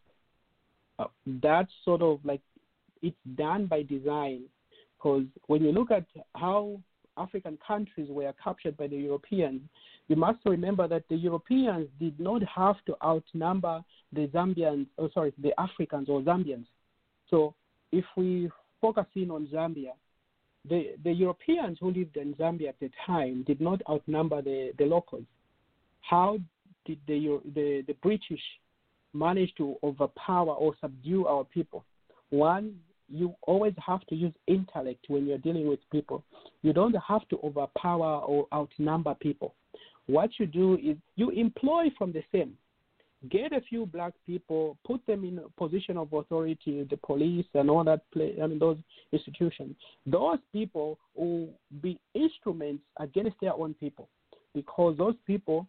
[0.98, 1.08] Uh,
[1.42, 2.40] that's sort of like
[3.02, 4.44] it's done by design
[4.96, 6.80] because when you look at how
[7.20, 9.60] African countries were captured by the Europeans,
[10.08, 15.32] you must remember that the Europeans did not have to outnumber the Zambians, oh sorry,
[15.38, 16.66] the Africans or Zambians.
[17.28, 17.54] So
[17.92, 19.92] if we focus in on Zambia,
[20.68, 24.84] the, the Europeans who lived in Zambia at the time did not outnumber the, the
[24.84, 25.24] locals.
[26.00, 26.38] How
[26.86, 28.42] did the, the, the British
[29.12, 31.84] manage to overpower or subdue our people?
[32.30, 32.76] One,
[33.10, 36.22] you always have to use intellect when you're dealing with people.
[36.62, 39.54] You don't have to overpower or outnumber people.
[40.06, 42.54] What you do is you employ from the same.
[43.30, 47.68] Get a few black people, put them in a position of authority, the police and
[47.68, 48.78] all that play, I mean those
[49.12, 49.76] institutions.
[50.06, 51.50] Those people will
[51.82, 54.08] be instruments against their own people
[54.54, 55.66] because those people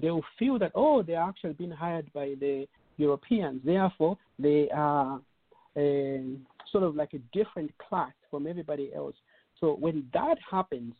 [0.00, 5.20] they will feel that oh they're actually being hired by the Europeans, therefore they are
[5.76, 5.80] uh,
[6.72, 9.14] sort of like a different class from everybody else.
[9.60, 10.94] So when that happens,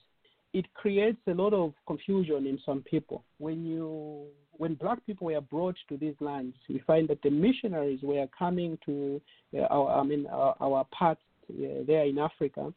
[0.52, 3.24] it creates a lot of confusion in some people.
[3.38, 4.26] When you
[4.58, 8.78] when black people were brought to these lands, we find that the missionaries were coming
[8.86, 9.20] to
[9.56, 12.72] uh, our I mean our, our parts uh, there in Africa,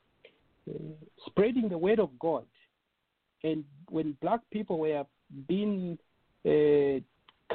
[0.70, 0.74] uh,
[1.28, 2.46] spreading the word of God.
[3.44, 5.04] And when black people were
[5.48, 6.00] being
[6.46, 7.00] uh,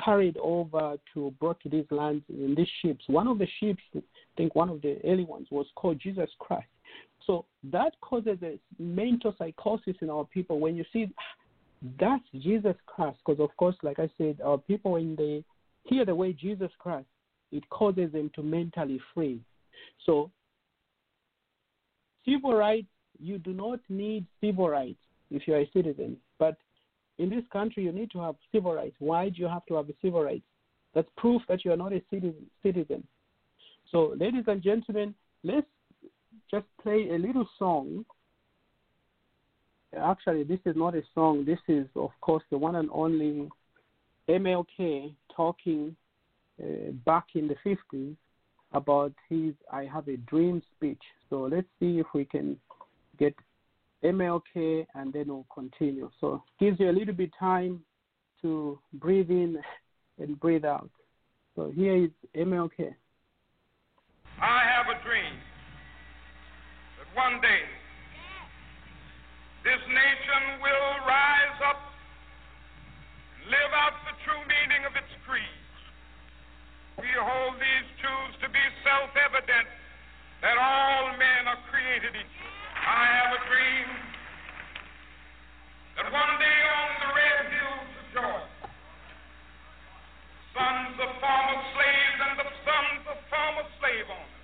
[0.04, 3.04] carried over to brought to these lands in these ships.
[3.08, 4.00] One of the ships, I
[4.36, 6.68] think one of the early ones, was called Jesus Christ.
[7.26, 11.12] So that causes a mental psychosis in our people when you see
[11.98, 13.18] that's Jesus Christ.
[13.24, 15.44] Because of course, like I said, our people when they
[15.84, 17.06] hear the way Jesus Christ,
[17.52, 19.40] it causes them to mentally freeze.
[20.06, 20.30] So
[22.24, 24.98] civil rights, you do not need civil rights
[25.30, 26.56] if you are a citizen, but
[27.20, 28.96] in this country, you need to have civil rights.
[28.98, 30.44] Why do you have to have civil rights?
[30.94, 33.06] That's proof that you are not a citizen.
[33.92, 35.66] So, ladies and gentlemen, let's
[36.50, 38.06] just play a little song.
[39.96, 41.44] Actually, this is not a song.
[41.44, 43.48] This is, of course, the one and only
[44.28, 45.94] MLK talking
[46.62, 48.16] uh, back in the 50s
[48.72, 51.02] about his I Have a Dream speech.
[51.28, 52.56] So let's see if we can
[53.18, 53.34] get
[54.04, 56.10] MLK, and then we'll continue.
[56.20, 57.80] So gives you a little bit time
[58.42, 59.58] to breathe in
[60.18, 60.90] and breathe out.
[61.56, 62.94] So here is MLK.
[64.40, 65.36] I have a dream
[66.96, 67.60] that one day
[69.64, 71.76] this nation will rise up
[73.36, 75.60] and live out the true meaning of its creed.
[76.96, 79.68] We hold these truths to be self evident
[80.40, 82.59] that all men are created equal.
[82.80, 83.88] I have a dream
[86.00, 88.68] that one day on the red hills of Georgia,
[90.56, 94.40] sons of former slaves and the sons of former slave owners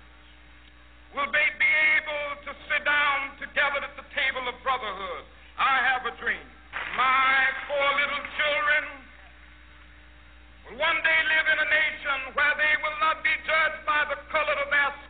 [1.17, 5.25] will they be able to sit down together at the table of brotherhood.
[5.57, 6.45] I have a dream.
[6.93, 8.83] My four little children
[10.69, 14.21] will one day live in a nation where they will not be judged by the
[14.29, 15.06] color of their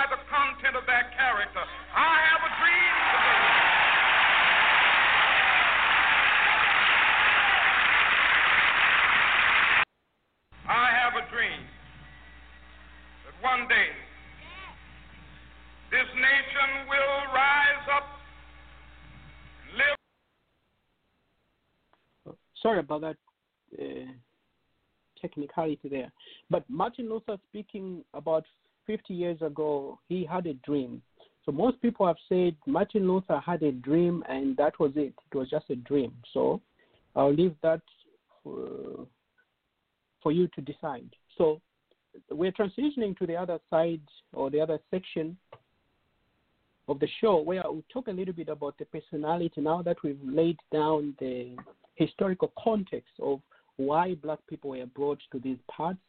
[0.00, 1.60] by the content of their character.
[1.94, 3.44] I have a dream today.
[10.68, 11.60] I have a dream
[13.26, 13.88] that one day
[15.90, 18.04] this nation will rise up
[19.68, 19.98] and live.
[22.62, 23.16] Sorry about that
[23.78, 24.12] uh,
[25.20, 26.10] technicality there.
[26.48, 28.46] But Martin Luther speaking about
[28.90, 31.00] 50 years ago, he had a dream.
[31.46, 35.14] So most people have said Martin Luther had a dream and that was it.
[35.32, 36.12] It was just a dream.
[36.34, 36.60] So
[37.14, 37.82] I'll leave that
[38.42, 39.06] for,
[40.20, 41.08] for you to decide.
[41.38, 41.60] So
[42.32, 44.00] we're transitioning to the other side
[44.32, 45.36] or the other section
[46.88, 50.18] of the show where we'll talk a little bit about the personality now that we've
[50.24, 51.56] laid down the
[51.94, 53.40] historical context of
[53.76, 56.00] why black people were brought to these parts,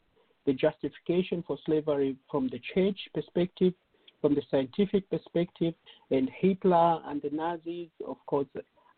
[0.45, 3.73] the justification for slavery from the church perspective,
[4.21, 5.73] from the scientific perspective,
[6.09, 7.89] and Hitler and the Nazis.
[8.07, 8.47] Of course,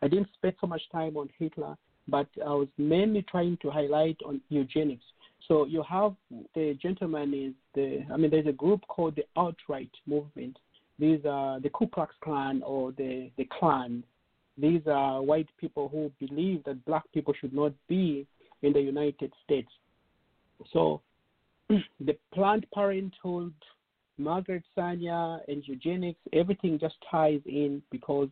[0.02, 1.76] I didn't spend so much time on Hitler,
[2.08, 5.04] but I was mainly trying to highlight on eugenics.
[5.48, 6.14] So you have
[6.54, 10.58] the gentleman is the I mean there's a group called the alt-right movement.
[10.98, 14.04] These are the Ku Klux Klan or the the Klan.
[14.56, 18.26] these are white people who believe that black people should not be
[18.62, 19.70] in the United States.
[20.72, 21.00] So
[21.68, 23.52] the Planned Parenthood,
[24.18, 28.28] Margaret Sanger, and eugenics, everything just ties in because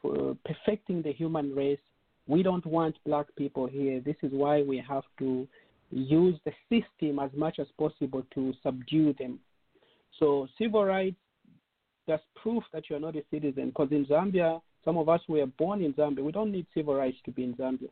[0.00, 1.78] for perfecting the human race,
[2.26, 4.00] we don't want black people here.
[4.00, 5.46] This is why we have to
[5.90, 9.38] use the system as much as possible to subdue them.
[10.18, 11.16] So civil rights
[12.06, 13.66] that's proof that you're not a citizen.
[13.66, 16.24] Because in Zambia, some of us were born in Zambia.
[16.24, 17.88] We don't need civil rights to be in Zambia.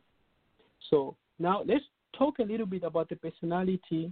[0.89, 1.85] So now let's
[2.17, 4.11] talk a little bit about the personality.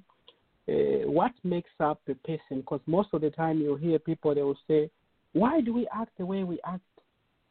[0.69, 2.57] Uh, what makes up a person?
[2.57, 4.89] Because most of the time you hear people they will say,
[5.33, 6.81] "Why do we act the way we act?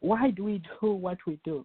[0.00, 1.64] Why do we do what we do?"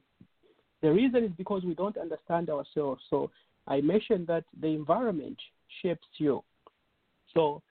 [0.81, 3.01] The reason is because we don't understand ourselves.
[3.09, 3.29] So
[3.67, 5.37] I mentioned that the environment
[5.81, 6.43] shapes you.
[7.33, 7.61] So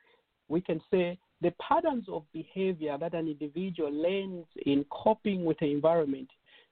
[0.49, 5.67] we can say the patterns of behavior that an individual learns in coping with the
[5.67, 6.29] environment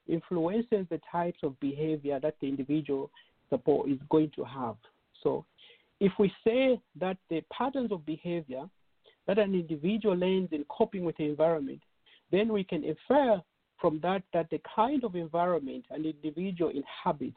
[0.08, 3.10] influences the types of behavior that the individual
[3.50, 4.76] support is going to have.
[5.22, 5.44] So
[6.00, 8.68] if we say that the patterns of behavior
[9.26, 11.80] that an individual learns in coping with the environment,
[12.32, 13.40] then we can infer
[13.80, 17.36] from that that the kind of environment an individual inhabits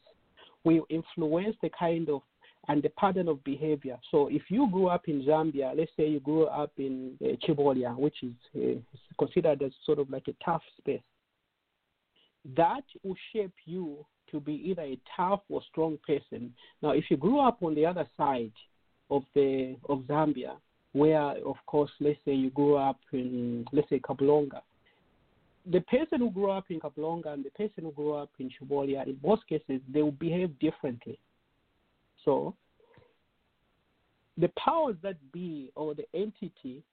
[0.64, 2.22] will influence the kind of
[2.68, 3.98] and the pattern of behavior.
[4.12, 7.98] So if you grew up in Zambia, let's say you grew up in uh, Chibolya,
[7.98, 8.80] which is uh,
[9.18, 11.02] considered as sort of like a tough space,
[12.56, 16.54] that will shape you to be either a tough or strong person.
[16.82, 18.52] Now, if you grew up on the other side
[19.10, 20.56] of the of Zambia,
[20.94, 24.62] where of course, let's say you grew up in let's say Kabulonga,
[25.70, 29.06] the person who grew up in Kabulonga and the person who grew up in Chibolya,
[29.06, 31.20] in most cases, they will behave differently.
[32.26, 32.56] So,
[34.38, 36.84] the powers that be or the entity,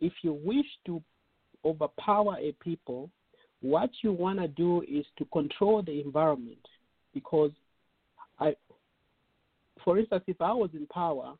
[0.00, 1.02] if you wish to
[1.64, 3.10] overpower a people,
[3.60, 6.58] what you want to do is to control the environment.
[7.14, 7.50] Because,
[8.38, 8.54] I,
[9.84, 11.34] for instance, if I was in power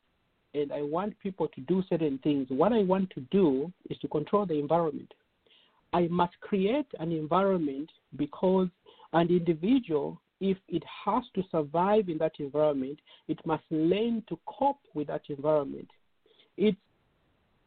[0.53, 4.07] and I want people to do certain things, what I want to do is to
[4.07, 5.13] control the environment.
[5.93, 8.67] I must create an environment because
[9.13, 14.79] an individual if it has to survive in that environment, it must learn to cope
[14.93, 15.89] with that environment.
[16.57, 16.77] It's,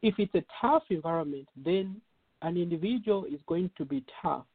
[0.03, 2.01] if it's a tough environment, then
[2.41, 4.47] an individual is going to be tough.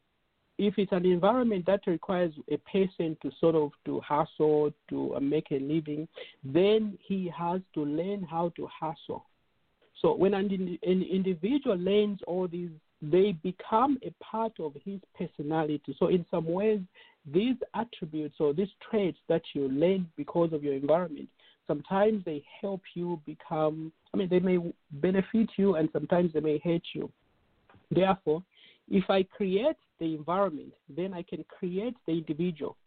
[0.57, 5.19] If it's an environment that requires a person to sort of to hustle to uh,
[5.19, 6.07] make a living,
[6.43, 9.25] then he has to learn how to hustle.
[10.01, 12.69] So when an, an individual learns all these
[13.01, 15.95] they become a part of his personality.
[15.99, 16.79] So, in some ways,
[17.31, 21.29] these attributes or these traits that you learn because of your environment,
[21.67, 24.57] sometimes they help you become, I mean, they may
[24.93, 27.11] benefit you and sometimes they may hurt you.
[27.91, 28.41] Therefore,
[28.89, 32.77] if I create the environment, then I can create the individual.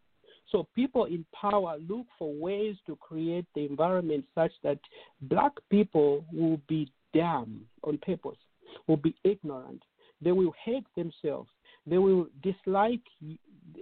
[0.51, 4.79] So people in power look for ways to create the environment such that
[5.23, 8.39] black people will be dumb on purpose,
[8.87, 9.83] will be ignorant,
[10.21, 11.49] they will hate themselves.
[11.87, 13.01] They will dislike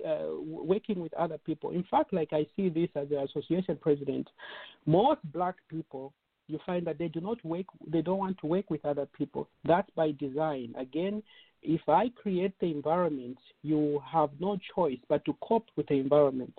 [0.07, 1.71] uh, working with other people.
[1.71, 4.29] In fact, like I see this as the association president,
[4.87, 6.12] most black people
[6.49, 9.49] you find that they do not work they don't want to work with other people.
[9.64, 10.74] That's by design.
[10.78, 11.22] Again
[11.61, 16.55] if i create the environment you have no choice but to cope with the environment.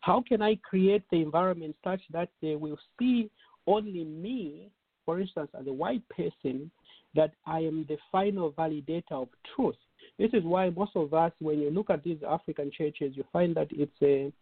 [0.00, 3.30] How can i create the environment such that they will see
[3.66, 4.70] only me
[5.04, 6.70] for instance as a white person
[7.14, 9.76] that I am the final validator of truth.
[10.18, 13.54] This is why most of us, when you look at these African churches, you find
[13.56, 14.32] that it's a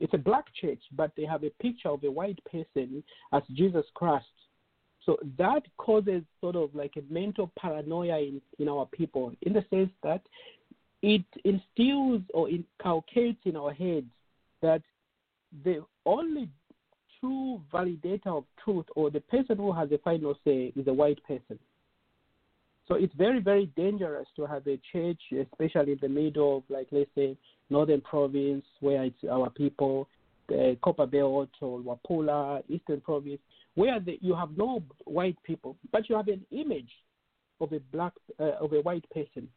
[0.00, 3.84] it's a black church, but they have a picture of a white person as Jesus
[3.94, 4.26] Christ.
[5.04, 9.64] So that causes sort of like a mental paranoia in, in our people, in the
[9.70, 10.22] sense that
[11.02, 14.06] it instills or inculcates in our heads
[14.62, 14.82] that
[15.64, 16.48] the only
[17.20, 21.22] true validator of truth or the person who has the final say is a white
[21.24, 21.58] person.
[22.88, 26.88] So it's very, very dangerous to have a church, especially in the middle of, like,
[26.92, 27.36] let's say,
[27.70, 30.08] Northern Province, where it's our people,
[30.48, 33.40] the Copper Belt or Luapula, Eastern Province,
[33.74, 36.90] where the, you have no white people, but you have an image
[37.60, 39.48] of a black, uh, of a white person.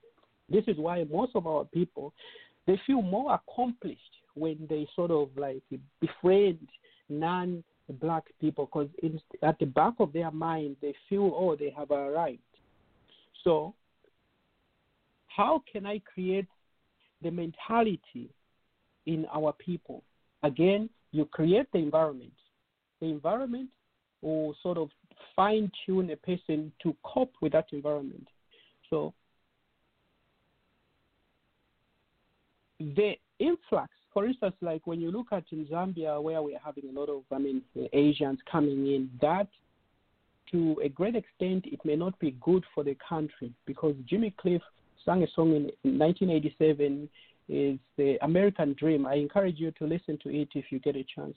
[0.49, 2.13] This is why most of our people,
[2.65, 3.99] they feel more accomplished
[4.33, 5.61] when they sort of like
[6.01, 6.67] befriend
[7.09, 8.89] non-black people, because
[9.43, 12.39] at the back of their mind, they feel, oh, they have arrived
[13.43, 13.73] so,
[15.27, 16.47] how can I create
[17.21, 18.29] the mentality
[19.05, 20.03] in our people?
[20.43, 22.33] Again, you create the environment.
[23.01, 23.69] The environment
[24.21, 24.89] will sort of
[25.35, 28.27] fine tune a person to cope with that environment.
[28.89, 29.13] So,
[32.79, 36.99] the influx, for instance, like when you look at in Zambia, where we're having a
[36.99, 37.61] lot of, I mean,
[37.93, 39.47] Asians coming in, that
[40.51, 44.61] to a great extent, it may not be good for the country because Jimmy Cliff
[45.05, 47.09] sang a song in 1987
[47.47, 49.05] is the American Dream.
[49.05, 51.35] I encourage you to listen to it if you get a chance.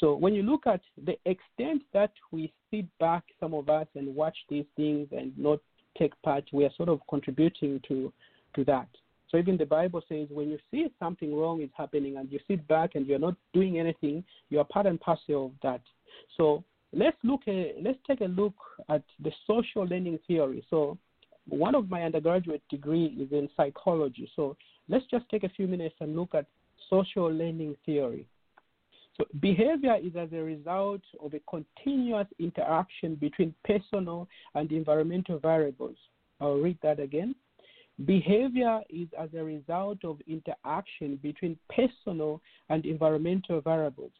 [0.00, 4.14] So when you look at the extent that we sit back, some of us, and
[4.14, 5.60] watch these things and not
[5.98, 8.12] take part, we are sort of contributing to
[8.54, 8.88] to that.
[9.30, 12.66] So even the Bible says when you see something wrong is happening and you sit
[12.68, 15.80] back and you're not doing anything, you are part and parcel of that.
[16.36, 18.54] So let's look at let's take a look
[18.88, 20.64] at the social learning theory.
[20.70, 20.98] So
[21.48, 24.28] one of my undergraduate degree is in psychology.
[24.36, 24.56] So
[24.88, 26.46] let's just take a few minutes and look at
[26.90, 28.26] social learning theory.
[29.16, 35.96] So behavior is as a result of a continuous interaction between personal and environmental variables.
[36.40, 37.34] I'll read that again.
[38.04, 44.12] Behavior is as a result of interaction between personal and environmental variables.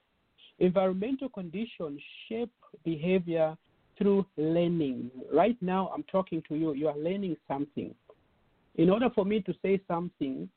[0.61, 2.53] Environmental conditions shape
[2.85, 3.55] behavior
[3.99, 5.11] through learning.
[5.33, 7.95] Right now, I'm talking to you, you are learning something.
[8.77, 10.49] In order for me to say something,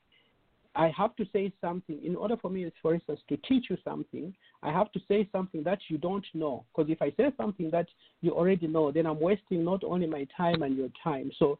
[0.76, 1.98] I have to say something.
[2.04, 5.62] In order for me, for instance, to teach you something, I have to say something
[5.64, 6.64] that you don't know.
[6.74, 7.88] Because if I say something that
[8.20, 11.32] you already know, then I'm wasting not only my time and your time.
[11.38, 11.58] So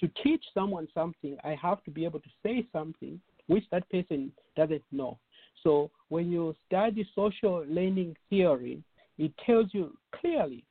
[0.00, 4.32] to teach someone something, I have to be able to say something which that person
[4.56, 5.18] doesn't know.
[5.62, 8.82] So when you study social learning theory,
[9.16, 10.64] it tells you clearly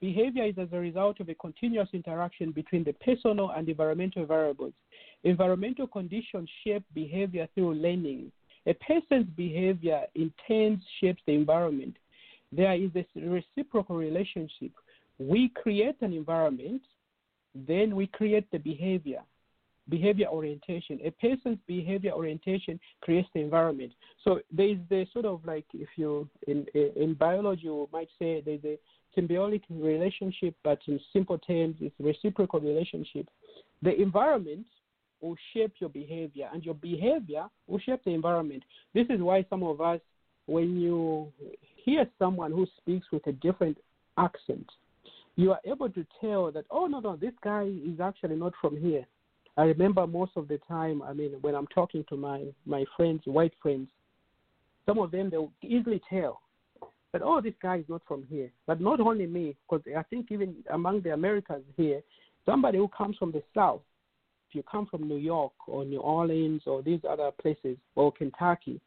[0.00, 4.72] behavior is as a result of a continuous interaction between the personal and environmental variables.
[5.24, 8.30] Environmental conditions shape behavior through learning.
[8.66, 11.96] A person's behavior in turn shapes the environment.
[12.52, 14.72] There is a reciprocal relationship.
[15.18, 16.82] We create an environment,
[17.54, 19.22] then we create the behavior
[19.88, 21.00] behavior orientation.
[21.04, 23.92] A person's behavior orientation creates the environment.
[24.22, 28.42] So there is the sort of like if you in in biology you might say
[28.44, 28.78] there's a
[29.16, 33.28] symbiotic relationship, but in simple terms it's reciprocal relationship.
[33.82, 34.66] The environment
[35.20, 38.62] will shape your behavior, and your behavior will shape the environment.
[38.94, 40.00] This is why some of us,
[40.46, 41.32] when you
[41.84, 43.78] hear someone who speaks with a different
[44.16, 44.68] accent,
[45.36, 48.76] you are able to tell that, oh, no, no, this guy is actually not from
[48.76, 49.06] here.
[49.56, 53.22] I remember most of the time, I mean, when I'm talking to my, my friends,
[53.24, 53.88] white friends,
[54.86, 56.40] some of them, they'll easily tell
[57.12, 58.50] that, oh, this guy is not from here.
[58.66, 62.02] But not only me, because I think even among the Americans here,
[62.44, 63.80] somebody who comes from the South,
[64.48, 68.80] if you come from New York or New Orleans or these other places or Kentucky,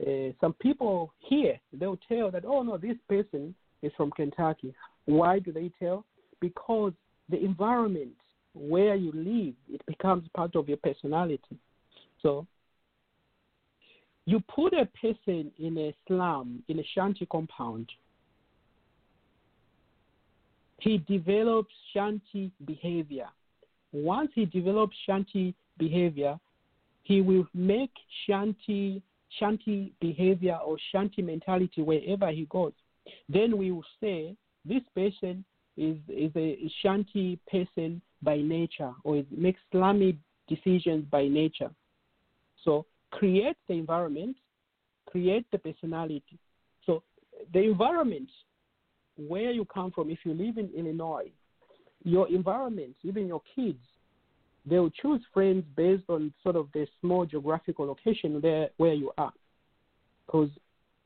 [0.00, 4.74] uh, some people here, they'll tell that, oh, no, this person is from Kentucky.
[5.04, 6.04] Why do they tell?
[6.40, 6.92] Because
[7.28, 8.12] the environment
[8.54, 11.58] where you live, it becomes part of your personality.
[12.22, 12.46] So
[14.26, 17.90] you put a person in a slum, in a shanty compound,
[20.78, 23.28] he develops shanty behavior.
[23.92, 26.38] Once he develops shanty behavior,
[27.02, 27.92] he will make
[28.26, 29.02] shanty
[29.38, 32.72] shanty behavior or shanty mentality wherever he goes.
[33.28, 35.44] Then we will say this person
[35.76, 40.16] is, is a shanty person by nature or makes slummy
[40.48, 41.70] decisions by nature.
[42.64, 42.86] So
[43.18, 44.36] create the environment,
[45.06, 46.38] create the personality.
[46.86, 47.02] So
[47.52, 48.28] the environment
[49.16, 51.30] where you come from, if you live in Illinois,
[52.02, 53.78] your environment, even your kids,
[54.66, 59.12] they will choose friends based on sort of the small geographical location there where you
[59.18, 59.32] are.
[60.26, 60.50] Because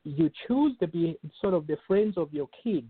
[0.03, 2.87] you choose to be sort of the friends of your kids.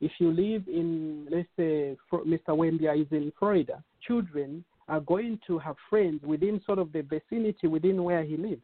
[0.00, 2.48] If you live in, let's say, Mr.
[2.48, 7.66] Wembia is in Florida, children are going to have friends within sort of the vicinity
[7.66, 8.62] within where he lives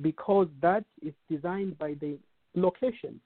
[0.00, 2.18] because that is designed by the
[2.54, 3.20] location.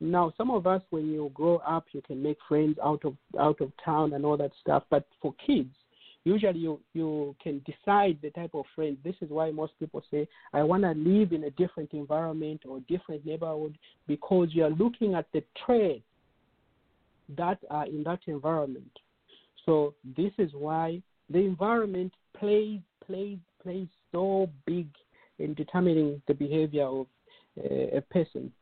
[0.00, 3.60] Now, some of us, when you grow up, you can make friends out of out
[3.60, 4.82] of town and all that stuff.
[4.90, 5.74] But for kids,
[6.24, 8.98] usually you you can decide the type of friend.
[9.04, 12.80] This is why most people say, I want to live in a different environment or
[12.80, 16.04] different neighborhood because you are looking at the traits
[17.36, 18.90] that are in that environment.
[19.64, 21.00] So this is why
[21.30, 24.88] the environment plays plays plays so big
[25.38, 27.06] in determining the behavior of
[27.58, 28.52] uh, a person.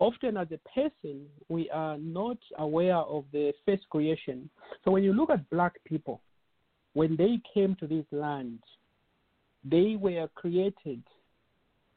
[0.00, 4.50] Often, as a person, we are not aware of the first creation.
[4.84, 6.20] So, when you look at black people,
[6.94, 8.58] when they came to this land,
[9.64, 11.02] they were created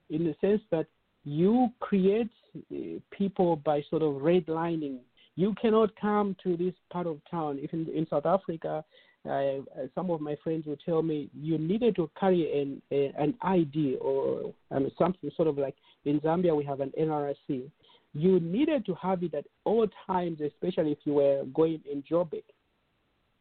[0.10, 0.88] in the sense that
[1.24, 2.30] you create
[2.72, 5.00] uh, people by sort of redlining.
[5.36, 7.60] You cannot come to this part of town.
[7.62, 8.84] If in, in South Africa,
[9.30, 9.60] I,
[9.96, 13.98] some of my friends would tell me you needed to carry an a, an ID
[14.02, 15.76] or um, something sort of like
[16.06, 17.70] in Zambia we have an NRC.
[18.14, 22.44] You needed to have it at all times, especially if you were going in Joburg.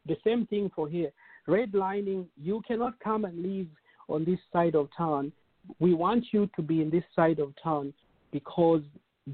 [0.07, 1.11] The same thing for here.
[1.49, 3.69] Redlining, you cannot come and live
[4.09, 5.33] on this side of town.
[5.79, 7.93] We want you to be in this side of town
[8.33, 8.83] because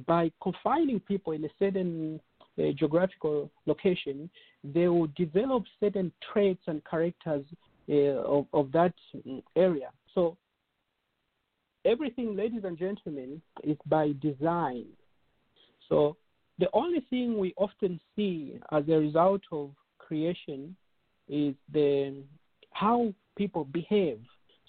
[0.06, 2.20] by confining people in a certain
[2.56, 4.28] geographical location,
[4.62, 7.44] they will develop certain traits and characters
[7.88, 8.94] uh, of, of that
[9.56, 9.88] area.
[10.14, 10.36] So
[11.84, 14.84] everything, ladies and gentlemen, is by design.
[15.88, 16.16] So
[16.58, 20.76] the only thing we often see as a result of creation
[21.28, 22.22] is the
[22.72, 24.20] how people behave.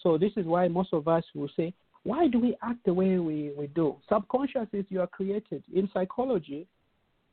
[0.02, 1.74] So this is why most of us will say,
[2.04, 3.96] why do we act the way we, we do?
[4.10, 5.64] Subconscious is you are created.
[5.74, 6.68] In psychology,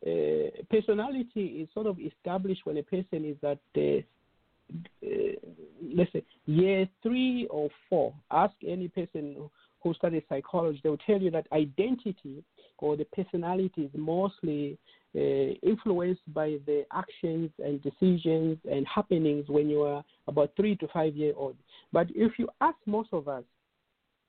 [0.06, 4.00] uh, personality is sort of established when a person is at uh,
[5.94, 8.14] let's say year three or four.
[8.30, 9.36] Ask any person
[9.82, 12.44] who studies psychology; they will tell you that identity
[12.78, 14.78] or the personality is mostly
[15.16, 15.18] uh,
[15.62, 21.16] influenced by the actions and decisions and happenings when you are about three to five
[21.16, 21.56] year old.
[21.92, 23.44] But if you ask most of us,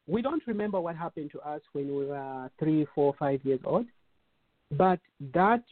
[0.08, 3.86] we don't remember what happened to us when we were three, four, five years old.
[4.78, 5.00] But
[5.34, 5.64] that,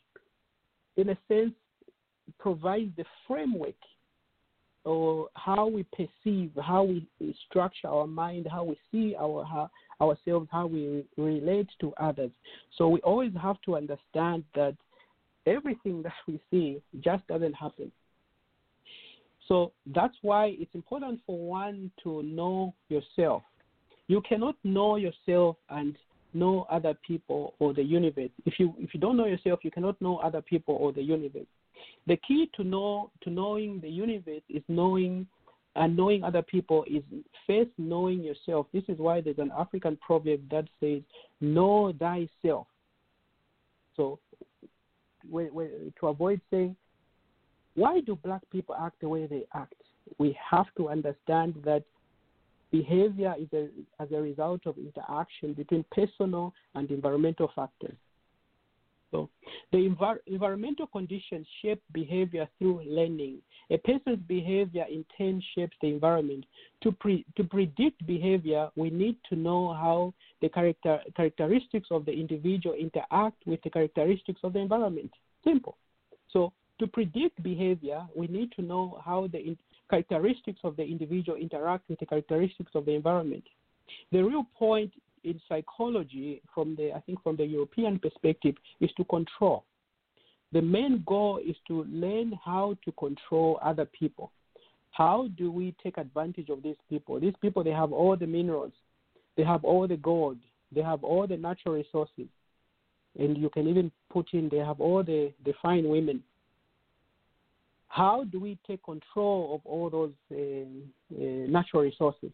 [0.98, 1.54] in a sense,
[2.40, 3.76] provides the framework
[4.86, 7.08] or how we perceive, how we
[7.48, 9.70] structure our mind, how we see our how,
[10.02, 12.32] ourselves, how we relate to others.
[12.78, 14.76] So we always have to understand that
[15.46, 17.92] everything that we see just doesn't happen.
[19.48, 23.44] So that's why it's important for one to know yourself.
[24.08, 25.96] You cannot know yourself and
[26.34, 28.30] know other people or the universe.
[28.46, 31.48] If you if you don't know yourself, you cannot know other people or the universe.
[32.08, 35.28] The key to know to knowing the universe is knowing
[35.76, 37.04] and knowing other people is
[37.48, 38.68] first knowing yourself.
[38.74, 41.02] This is why there's an African proverb that says,
[41.42, 42.68] "Know thyself."
[43.96, 44.20] So,
[45.32, 46.76] to avoid saying,
[47.76, 49.76] "Why do black people act the way they act?"
[50.18, 51.84] We have to understand that
[52.72, 53.70] behavior is a,
[54.02, 57.98] as a result of interaction between personal and environmental factors.
[59.12, 59.30] So,
[59.72, 63.40] the envir- environmental conditions shape behavior through learning.
[63.72, 66.46] A person's behavior in turn shapes the environment.
[66.84, 72.12] To, pre- to predict behavior, we need to know how the character- characteristics of the
[72.12, 75.12] individual interact with the characteristics of the environment.
[75.44, 75.76] Simple.
[76.32, 79.58] So, to predict behavior, we need to know how the in-
[79.90, 83.44] characteristics of the individual interact with the characteristics of the environment.
[84.12, 84.92] The real point
[85.24, 89.66] in psychology, from the I think from the European perspective, is to control.
[90.52, 94.32] The main goal is to learn how to control other people.
[94.92, 97.20] How do we take advantage of these people?
[97.20, 98.74] These people they have all the minerals,
[99.38, 100.38] they have all the gold,
[100.72, 102.28] they have all the natural resources,
[103.18, 106.24] and you can even put in they have all the, the fine women
[107.90, 112.32] how do we take control of all those uh, uh, natural resources?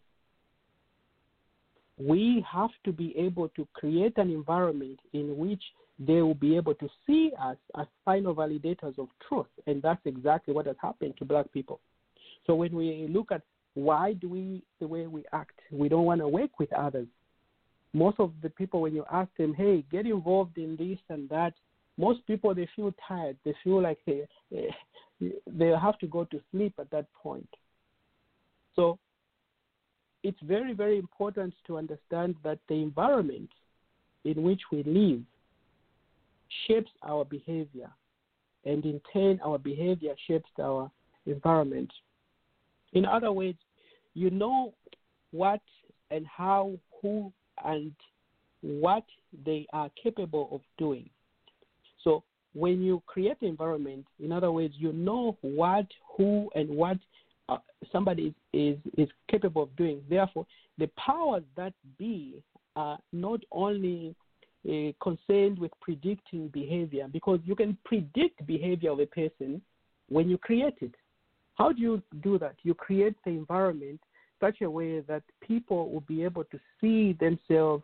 [1.98, 5.64] We have to be able to create an environment in which
[5.98, 10.54] they will be able to see us as final validators of truth, and that's exactly
[10.54, 11.80] what has happened to black people.
[12.46, 13.42] So when we look at
[13.76, 17.08] why do we the way we act, we don't want to work with others.
[17.94, 21.54] Most of the people, when you ask them, "Hey, get involved in this and that,"
[21.98, 23.38] most people they feel tired.
[23.46, 24.28] They feel like they
[25.48, 27.48] they have to go to sleep at that point.
[28.76, 29.00] So
[30.24, 33.50] it's very, very important to understand that the environment
[34.26, 35.22] in which we live
[36.68, 37.90] shapes our behavior,
[38.66, 40.92] and in turn, our behavior shapes our
[41.26, 41.92] environment.
[42.94, 43.58] In other words,
[44.14, 44.74] you know
[45.32, 45.62] what
[46.12, 47.32] and how, who,
[47.64, 47.92] and
[48.62, 49.04] what
[49.46, 51.10] they are capable of doing.
[52.56, 55.86] When you create an environment, in other words, you know what,
[56.16, 56.98] who, and what
[57.50, 57.58] uh,
[57.92, 60.02] somebody is, is, is capable of doing.
[60.10, 60.46] Therefore,
[60.78, 62.42] the powers that be
[62.76, 64.16] are not only
[64.68, 69.62] uh, concerned with predicting behavior, because you can predict behavior of a person
[70.10, 70.96] when you create it.
[71.56, 72.56] How do you do that?
[72.64, 74.00] You create the environment
[74.40, 77.84] such a way that people will be able to see themselves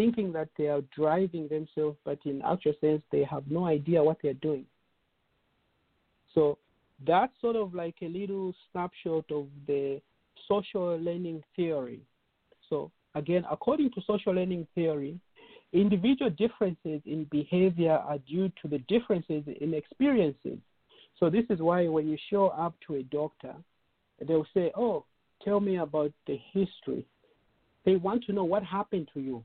[0.00, 4.16] thinking that they are driving themselves, but in actual sense, they have no idea what
[4.22, 4.64] they're doing.
[6.34, 6.56] So
[7.06, 10.00] that's sort of like a little snapshot of the
[10.48, 12.00] social learning theory.
[12.70, 15.20] So, again, according to social learning theory,
[15.74, 20.58] individual differences in behavior are due to the differences in experiences.
[21.18, 23.54] So, this is why when you show up to a doctor,
[24.26, 25.04] they'll say, "Oh,
[25.44, 27.04] tell me about the history."
[27.84, 29.44] They want to know what happened to you,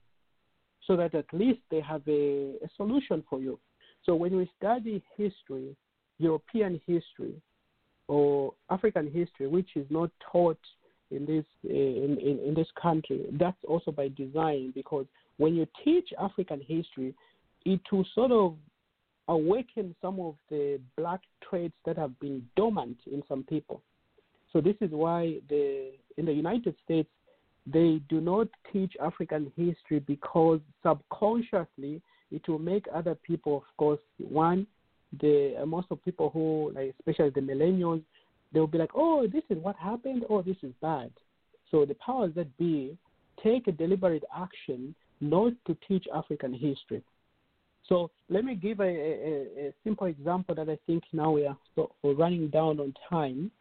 [0.88, 3.60] so that at least they have a, a solution for you.
[4.06, 5.76] So when we study history,
[6.20, 7.36] European history,
[8.08, 10.60] or African history, which is not taught
[11.12, 15.06] in this eh, in, in, in this country, that's also by design because
[15.38, 17.14] when you teach African history,
[17.66, 18.56] it will sort of
[19.28, 23.82] awaken some of the black traits that have been dormant in some people.
[24.54, 27.10] So this is why the in the United States
[27.66, 32.02] they do not teach African history because subconsciously
[32.32, 34.68] it will make other people, of course, one,
[35.22, 38.02] the uh, most of people who, like especially the millennials,
[38.54, 41.12] they'll be like, oh, this is what happened, oh, this is bad.
[41.72, 42.98] So the powers that be
[43.44, 47.04] take a deliberate action not to teach African history.
[47.88, 51.58] So let me give a, a, a simple example that I think now we are
[51.76, 53.52] so, running down on time.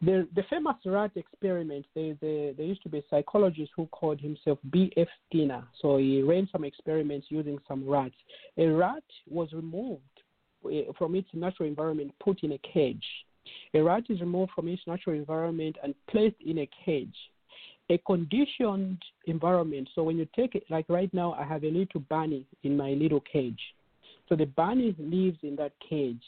[0.00, 4.20] The, the famous rat experiment, there, there, there used to be a psychologist who called
[4.20, 5.08] himself B.F.
[5.26, 5.64] Skinner.
[5.82, 8.14] So he ran some experiments using some rats.
[8.58, 10.02] A rat was removed
[10.72, 13.04] eh, from its natural environment, put in a cage.
[13.74, 17.16] A rat is removed from its natural environment and placed in a cage
[17.90, 19.88] a conditioned environment.
[19.94, 22.90] So when you take it, like right now, I have a little bunny in my
[22.90, 23.60] little cage.
[24.28, 26.22] So the bunny lives in that cage.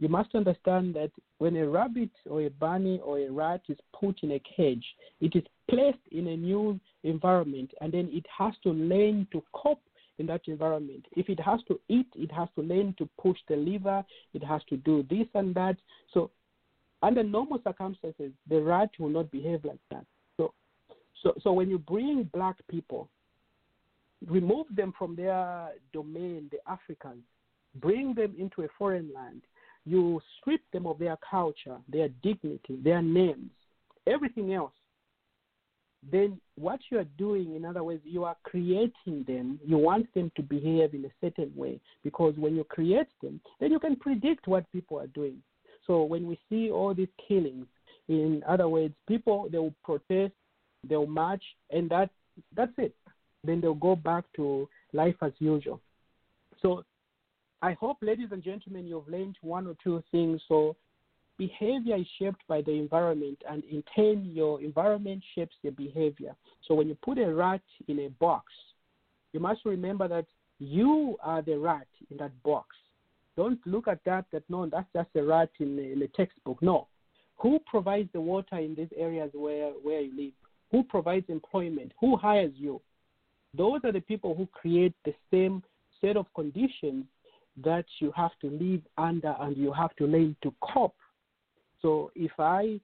[0.00, 4.22] You must understand that when a rabbit or a bunny or a rat is put
[4.22, 4.84] in a cage,
[5.20, 9.82] it is placed in a new environment and then it has to learn to cope
[10.18, 11.06] in that environment.
[11.16, 14.62] If it has to eat, it has to learn to push the lever, it has
[14.68, 15.76] to do this and that.
[16.12, 16.30] So,
[17.02, 20.04] under normal circumstances, the rat will not behave like that.
[21.22, 23.08] So, so when you bring black people,
[24.26, 27.24] remove them from their domain, the Africans,
[27.76, 29.42] bring them into a foreign land,
[29.84, 33.50] you strip them of their culture, their dignity, their names,
[34.06, 34.72] everything else.
[36.10, 39.58] Then what you are doing, in other words, you are creating them.
[39.64, 43.72] You want them to behave in a certain way because when you create them, then
[43.72, 45.42] you can predict what people are doing.
[45.86, 47.66] So when we see all these killings,
[48.08, 50.32] in other words, people they will protest
[50.88, 52.10] they'll march, and that
[52.54, 52.94] that's it.
[53.44, 55.80] Then they'll go back to life as usual.
[56.62, 56.84] So
[57.60, 60.40] I hope, ladies and gentlemen, you've learned one or two things.
[60.48, 60.76] So
[61.38, 66.34] behavior is shaped by the environment, and in turn, your environment shapes your behavior.
[66.66, 68.52] So when you put a rat in a box,
[69.32, 70.26] you must remember that
[70.60, 72.76] you are the rat in that box.
[73.36, 76.60] Don't look at that that no, that's just a rat in, in a textbook.
[76.60, 76.88] No,
[77.36, 80.32] who provides the water in these areas where where you live?
[80.70, 81.92] Who provides employment?
[82.00, 82.80] Who hires you?
[83.56, 85.62] Those are the people who create the same
[86.00, 87.04] set of conditions
[87.64, 90.94] that you have to live under and you have to learn to cope.
[91.82, 92.80] So if I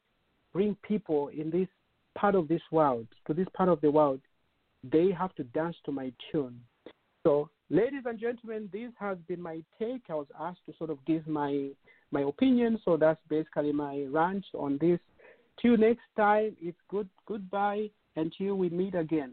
[0.52, 1.68] bring people in this
[2.16, 4.20] part of this world, to this part of the world,
[4.82, 6.60] they have to dance to my tune.
[7.22, 10.02] So, ladies and gentlemen, this has been my take.
[10.10, 11.70] I was asked to sort of give my
[12.10, 15.00] my opinion, so that's basically my rant on this
[15.60, 19.32] Till next time, it's good goodbye until we meet again.